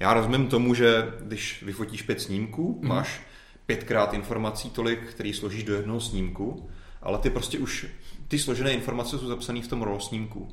[0.00, 2.88] Já rozumím tomu, že když vyfotíš pět snímků, mm-hmm.
[2.88, 3.20] máš
[3.66, 6.70] pětkrát informací tolik, který složíš do jednoho snímku,
[7.02, 7.86] ale ty prostě už,
[8.28, 10.48] ty složené informace jsou zapsané v tom RAW snímku.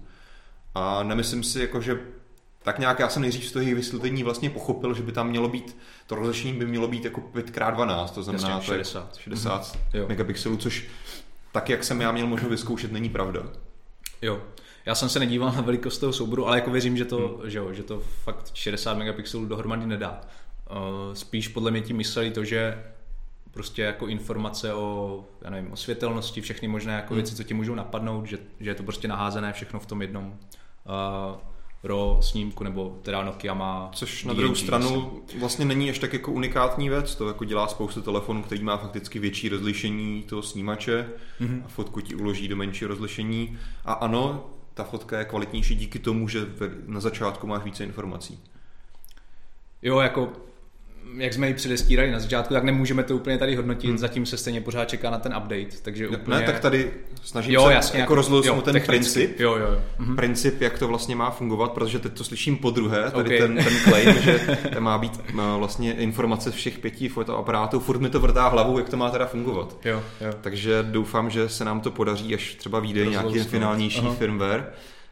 [0.75, 1.99] A nemyslím si, jako, že
[2.63, 5.77] tak nějak já jsem nejdřív z toho vysvětlení vlastně pochopil, že by tam mělo být,
[6.07, 10.07] to rozlišení by mělo být jako 5x12, to znamená Jasně, 60, to 60 mm-hmm.
[10.07, 10.87] megapixelů, což
[11.51, 13.43] tak, jak jsem já měl možnost vyzkoušet, není pravda.
[14.21, 14.41] Jo.
[14.85, 17.49] Já jsem se nedíval na velikost toho souboru, ale jako věřím, že to, hmm.
[17.49, 20.21] že, jo, že to fakt 60 megapixelů dohromady nedá.
[20.71, 22.83] Uh, spíš podle mě tím mysleli to, že
[23.51, 27.15] prostě jako informace o, já nevím, o světelnosti, všechny možné jako hmm.
[27.15, 30.25] věci, co ti můžou napadnout, že, že je to prostě naházené všechno v tom jednom
[30.25, 31.39] uh,
[31.87, 36.31] RAW snímku, nebo teda Nokia má Což na druhou stranu vlastně není až tak jako
[36.31, 41.09] unikátní věc, to jako dělá spoustu telefonů, který má fakticky větší rozlišení toho snímače
[41.41, 41.61] mm-hmm.
[41.65, 46.27] a fotku ti uloží do menší rozlišení a ano, ta fotka je kvalitnější díky tomu,
[46.27, 46.45] že
[46.85, 48.39] na začátku máš více informací.
[49.81, 50.33] Jo, jako
[51.17, 53.97] jak jsme ji předestírali na začátku, tak nemůžeme to úplně tady hodnotit, hmm.
[53.97, 56.37] zatím se stejně pořád čeká na ten update, takže ne, úplně...
[56.37, 56.91] Ne, tak tady
[57.23, 59.81] snažím jo, se jasně, jako, jako rozlousnout ten princip, jo, jo, jo.
[59.99, 60.15] Mhm.
[60.15, 63.37] princip, jak to vlastně má fungovat, protože teď to slyším po druhé, tady okay.
[63.37, 68.09] ten, ten claim, že to má být má vlastně informace všech pěti fotoaparátů, furt mi
[68.09, 69.77] to vrtá hlavou, jak to má teda fungovat.
[69.85, 70.33] Jo, jo.
[70.41, 74.15] Takže doufám, že se nám to podaří, až třeba vyjde nějaký finálnější Aha.
[74.15, 74.65] firmware,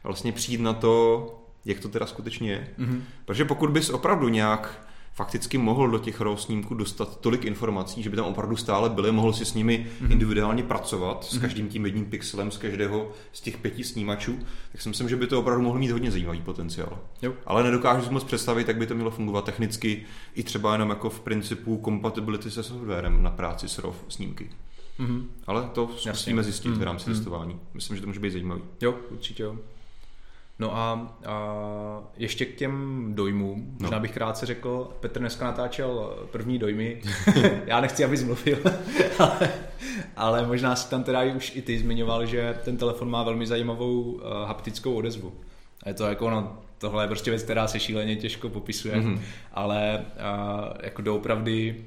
[0.03, 1.27] vlastně přijít na to,
[1.65, 2.67] jak to teda skutečně je.
[2.79, 3.01] Mm-hmm.
[3.25, 4.85] Protože pokud bys opravdu nějak
[5.15, 9.11] fakticky mohl do těch RAW snímků dostat tolik informací, že by tam opravdu stále byly,
[9.11, 10.11] mohl si s nimi mm-hmm.
[10.11, 11.41] individuálně pracovat, s mhm.
[11.41, 14.39] každým tím jedním pixelem, z každého z těch pěti snímačů,
[14.71, 16.99] tak si myslím, že by to opravdu mohlo mít hodně zajímavý potenciál.
[17.21, 17.33] Jo.
[17.45, 20.03] Ale nedokážu si moc představit, jak by to mělo fungovat technicky,
[20.33, 24.49] i třeba jenom jako v principu kompatibility se softwarem na práci s RAW snímky.
[24.99, 25.23] Mm-hmm.
[25.47, 26.79] Ale to zkusíme zjistit mm-hmm.
[26.79, 27.13] v rámci mm-hmm.
[27.13, 27.59] testování.
[27.73, 28.61] Myslím, že to může být zajímavý.
[28.81, 29.57] Jo, určitě jo.
[30.59, 33.75] No a, a ještě k těm dojmům, no.
[33.81, 37.01] možná bych krátce řekl, Petr dneska natáčel první dojmy,
[37.65, 38.57] já nechci, aby zmluvil,
[39.19, 39.49] ale,
[40.15, 44.01] ale možná si tam teda už i ty zmiňoval, že ten telefon má velmi zajímavou
[44.01, 45.33] uh, haptickou odezvu.
[45.83, 49.19] A je to jako, no, tohle je prostě věc, která se šíleně těžko popisuje, mm-hmm.
[49.53, 51.85] ale uh, jako doopravdy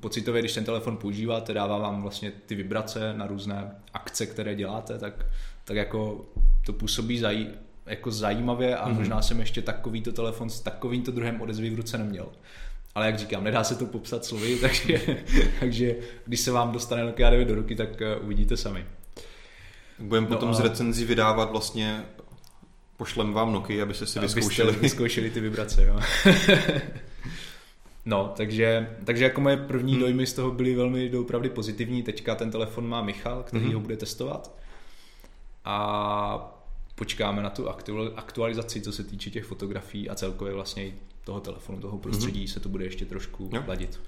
[0.00, 4.98] pocitově, když ten telefon používáte, dává vám vlastně ty vibrace na různé akce, které děláte,
[4.98, 5.26] tak,
[5.64, 6.24] tak jako
[6.66, 7.46] to působí zaj,
[7.90, 8.94] jako zajímavě a mm-hmm.
[8.94, 12.28] možná jsem ještě takovýto telefon s takovýmto druhem odezvy v ruce neměl.
[12.94, 15.00] Ale jak říkám, nedá se to popsat slovy, takže,
[15.60, 18.84] takže když se vám dostane Nokia 9 do ruky, tak uh, uvidíte sami.
[19.98, 20.52] Budeme no potom a...
[20.52, 22.04] z recenzí vydávat vlastně
[22.96, 24.72] pošlem vám Nokia, aby se si vyzkoušeli.
[24.72, 26.00] vyzkoušeli ty vibrace, jo.
[28.06, 30.00] no, takže, takže jako moje první hmm.
[30.00, 32.02] dojmy z toho byly velmi doopravdy pozitivní.
[32.02, 33.74] Teďka ten telefon má Michal, který hmm.
[33.74, 34.56] ho bude testovat.
[35.64, 36.59] A
[37.00, 37.68] počkáme na tu
[38.16, 40.92] aktualizaci, co se týče těch fotografií a celkově vlastně
[41.24, 42.52] toho telefonu, toho prostředí mm-hmm.
[42.52, 43.64] se to bude ještě trošku jo.
[43.66, 44.00] ladit.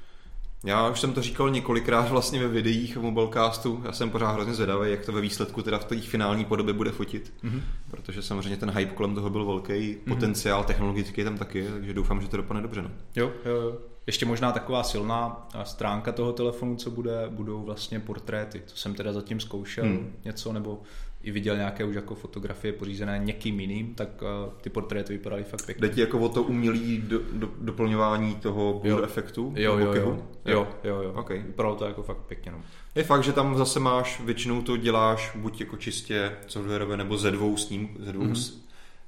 [0.64, 4.54] Já už jsem to říkal několikrát vlastně ve videích v Mobilecastu, já jsem pořád hrozně
[4.54, 7.60] zvědavý, jak to ve výsledku teda v té finální podobě bude fotit, mm-hmm.
[7.90, 10.08] protože samozřejmě ten hype kolem toho byl velký, mm-hmm.
[10.08, 12.82] potenciál technologický tam taky, takže doufám, že to dopadne dobře.
[12.82, 12.90] No.
[13.16, 13.78] Jo, jo, jo.
[14.06, 19.12] Ještě možná taková silná stránka toho telefonu, co bude, budou vlastně portréty, co jsem teda
[19.12, 20.12] zatím zkoušel mm.
[20.24, 20.82] něco, nebo
[21.22, 25.66] i viděl nějaké už jako fotografie pořízené někým jiným, tak uh, ty portréty vypadaly fakt
[25.66, 25.88] pěkně.
[25.88, 29.04] Jde ti jako o to umělý do, do, doplňování toho blur jo.
[29.04, 29.52] efektu?
[29.56, 31.12] Jo, jo, jo, jo, jo, jo.
[31.12, 31.38] Okay.
[31.38, 32.52] Vypadalo to jako fakt pěkně.
[32.52, 32.60] No.
[32.94, 37.30] Je fakt, že tam zase máš, většinou to děláš buď jako čistě softwareové nebo ze
[37.30, 38.54] dvou, sním, ze dvou mm-hmm.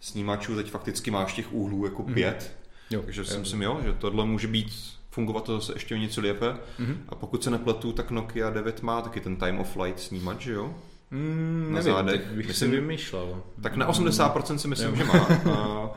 [0.00, 2.14] snímačů, teď fakticky máš těch úhlů jako mm-hmm.
[2.14, 2.56] pět,
[2.90, 4.72] jo, takže si myslím, jo, že tohle může být
[5.10, 6.46] fungovat to zase ještě o něco lépe.
[6.46, 6.96] Mm-hmm.
[7.08, 10.52] A pokud se nepletu, tak Nokia 9 má taky ten time of flight snímač, že
[10.52, 10.74] jo?
[11.14, 12.26] Mm, na nevím, zádech.
[12.26, 13.42] bych myslím, si vymýšlel.
[13.62, 15.14] Tak na 80% si myslím, že má.
[15.52, 15.90] A,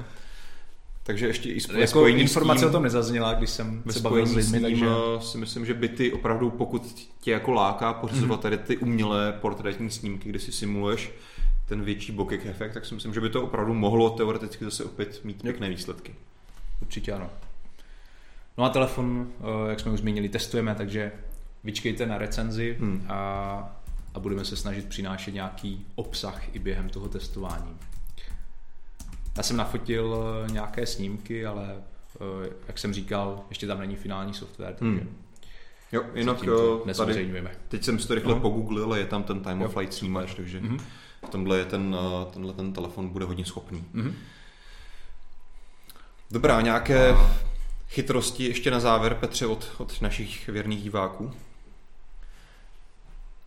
[1.03, 4.35] takže ještě i jako spojení informace tím, o tom nezazněla, když jsem se bavil s
[4.35, 4.85] lidmi, takže...
[5.19, 8.41] si myslím, že by ty opravdu, pokud tě jako láká pořizovat mm-hmm.
[8.41, 11.11] tady ty umělé portrétní snímky, kde si simuluješ
[11.67, 15.21] ten větší bokeh efekt, tak si myslím, že by to opravdu mohlo teoreticky zase opět
[15.23, 16.15] mít pěkné výsledky.
[16.81, 17.29] Určitě ano.
[18.57, 21.11] No a telefon, eh, jak jsme už zmínili, testujeme, takže
[21.63, 23.05] vyčkejte na recenzi hmm.
[23.09, 23.76] a
[24.17, 27.77] a budeme se snažit přinášet nějaký obsah i během toho testování.
[29.37, 34.33] Já jsem nafotil eh, nějaké snímky, ale eh, jak jsem říkal, ještě tam není finální
[34.33, 35.17] software, takže hmm.
[35.91, 36.37] Jo, jinak
[36.87, 37.33] eh, tady,
[37.67, 38.39] teď jsem si to rychle no.
[38.39, 40.79] pogooglil, je tam ten time of flight snímač, takže mm-hmm.
[41.25, 41.95] v tomhle je ten,
[42.33, 43.85] tenhle ten telefon bude hodně schopný.
[43.95, 44.13] Mm-hmm.
[46.31, 47.15] Dobrá, nějaké
[47.89, 51.31] chytrosti ještě na závěr, Petře, od, od našich věrných diváků?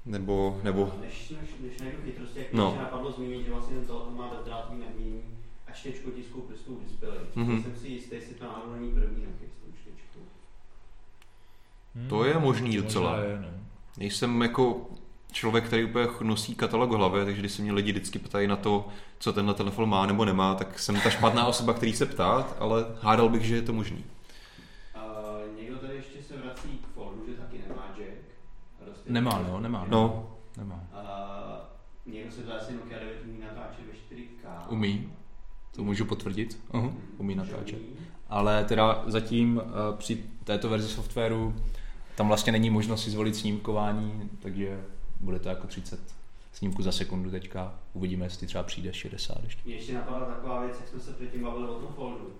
[0.06, 0.92] Nebo, nebo...
[1.00, 2.76] Než, než, než najdu chytrosti, jak no.
[2.78, 5.22] napadlo zmínit, že vlastně ten telefon má bezdrátový nabíjení
[5.66, 7.18] a čtečko tisku prstů display.
[7.36, 7.62] Mm-hmm.
[7.62, 10.20] Jsem si jistý, jestli to náhodou není první roky s tou čtečkou.
[11.94, 13.20] Hmm, to je možný docela.
[13.20, 13.60] Je, ne?
[13.98, 14.86] Nejsem jako
[15.32, 18.56] člověk, který úplně nosí katalog v hlavě, takže když se mě lidi vždycky ptají na
[18.56, 18.88] to,
[19.18, 22.86] co tenhle telefon má nebo nemá, tak jsem ta špatná osoba, který se ptát, ale
[23.00, 24.04] hádal bych, že je to možný.
[29.10, 29.86] Nemá, no, nemá.
[29.88, 29.90] No.
[29.90, 30.36] no.
[30.56, 30.74] Nemá.
[30.74, 34.68] Uh, někdo se to asi Nokia 9 umí natáčet ve 4K.
[34.68, 35.12] Umí.
[35.74, 36.60] To můžu potvrdit.
[36.70, 36.92] Uh-huh.
[37.18, 37.78] Umí natáčet.
[38.28, 39.62] Ale teda zatím uh,
[39.98, 41.54] při této verzi softwaru
[42.20, 44.84] tam vlastně není možnost si zvolit snímkování, takže
[45.20, 46.00] bude to jako 30
[46.52, 47.74] snímku za sekundu teďka.
[47.92, 49.62] Uvidíme, jestli třeba přijde 60 ještě.
[49.64, 52.32] Mě ještě napadla taková věc, jak jsme se předtím bavili o tom foldu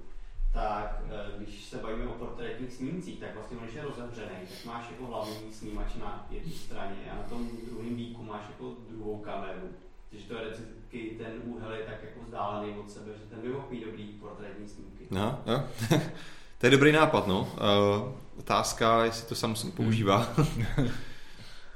[0.53, 4.91] tak eh, když se bavíme o portrétních snímcích, tak vlastně když je rozevřený, tak máš
[4.91, 9.69] jako hlavní snímač na jedné straně a na tom druhém výku máš jako druhou kameru.
[10.11, 13.49] Takže to je vždycky ten úhel je tak jako vzdálený od sebe, že ten by
[13.49, 15.07] mohl být dobrý portrétní snímky.
[15.11, 15.65] No, no.
[16.59, 17.41] to je dobrý nápad, no.
[17.41, 20.17] Uh, otázka, jestli to Samsung používá.
[20.17, 20.67] Hmm.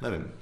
[0.03, 0.33] Nevím.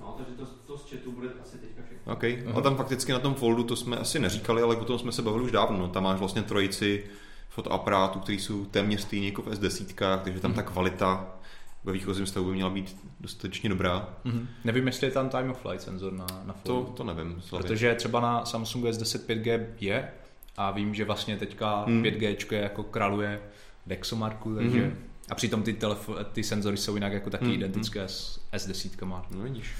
[0.00, 1.77] No, takže to, to z chatu bude asi všechno.
[2.08, 2.58] OK, uh-huh.
[2.58, 5.22] a tam fakticky na tom foldu, to jsme asi neříkali, ale o tom jsme se
[5.22, 5.78] bavili už dávno.
[5.78, 5.88] No.
[5.88, 7.04] Tam máš vlastně trojici
[7.48, 10.56] fotoaparátů, které jsou téměř stejné jako v S10, takže tam uh-huh.
[10.56, 11.38] ta kvalita
[11.84, 14.08] ve výchozím stavu by měla být dostatečně dobrá.
[14.24, 14.46] Mm-hmm.
[14.64, 16.84] Nevím, jestli je tam time of flight senzor na, na foldu.
[16.84, 17.40] To, to nevím.
[17.40, 17.62] Slavě.
[17.62, 20.10] Protože třeba na Samsungu S10 5G je
[20.56, 22.02] a vím, že vlastně teďka mm.
[22.02, 23.40] 5G jako kraluje
[23.86, 24.94] Dexomarku, takže mm-hmm.
[25.30, 27.54] a přitom ty, telefo- ty senzory jsou jinak jako taky mm-hmm.
[27.54, 29.22] identické s S10.
[29.30, 29.74] No vidíš.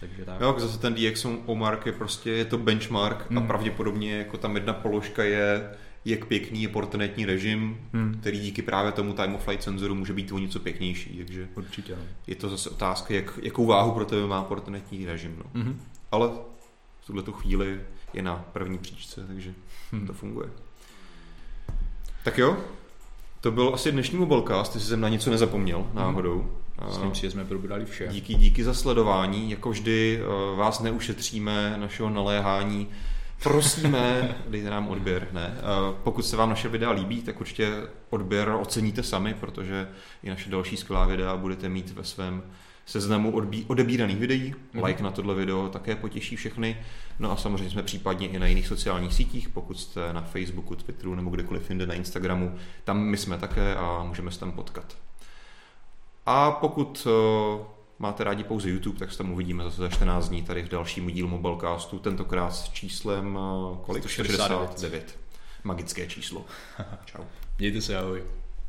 [0.00, 0.40] Takže tak.
[0.40, 3.38] Jo, zase ten DxOMark je prostě, je to benchmark hmm.
[3.38, 5.70] a pravděpodobně jako tam jedna položka je,
[6.04, 8.14] jak pěkný je portrétní režim, hmm.
[8.20, 11.16] který díky právě tomu time of flight senzoru může být o něco pěknější.
[11.16, 11.96] Takže Určitě.
[12.26, 15.36] je to zase otázka, jak, jakou váhu pro tebe má portrétní režim.
[15.38, 15.62] No.
[15.62, 15.80] Hmm.
[16.12, 16.28] Ale
[17.00, 17.80] v tuhle chvíli
[18.12, 19.54] je na první příčce, takže
[19.92, 20.06] hmm.
[20.06, 20.48] to funguje.
[22.24, 22.56] Tak jo,
[23.40, 26.50] to byl asi dnešní mobilecast, jestli jsem na něco nezapomněl náhodou.
[26.86, 28.08] Myslím si, že jsme probrali vše.
[28.10, 29.50] Díky, díky za sledování.
[29.50, 32.88] Jako vždy eh, vás neušetříme našeho naléhání.
[33.42, 35.28] Prosíme, dejte nám odběr.
[35.32, 35.54] Ne?
[35.58, 35.62] Eh,
[36.04, 37.72] pokud se vám naše videa líbí, tak určitě
[38.10, 39.88] odběr oceníte sami, protože
[40.22, 42.42] i naše další skvělá videa budete mít ve svém
[42.86, 44.54] seznamu odbí, odebíraných videí.
[44.54, 44.84] Mm-hmm.
[44.84, 46.76] Like na tohle video také potěší všechny.
[47.18, 51.14] No a samozřejmě jsme případně i na jiných sociálních sítích, pokud jste na Facebooku, Twitteru
[51.14, 52.54] nebo kdekoliv jinde na Instagramu.
[52.84, 54.96] Tam my jsme také a můžeme se tam potkat.
[56.30, 57.66] A pokud uh,
[57.98, 61.06] máte rádi pouze YouTube, tak se tam uvidíme zase za 14 dní tady v dalším
[61.06, 64.02] dílu Mobilecastu, tentokrát s číslem uh, kolik?
[64.02, 64.68] 169.
[64.68, 65.18] 69.
[65.64, 66.44] Magické číslo.
[67.04, 67.22] Čau.
[67.58, 68.24] Mějte se, ahoj.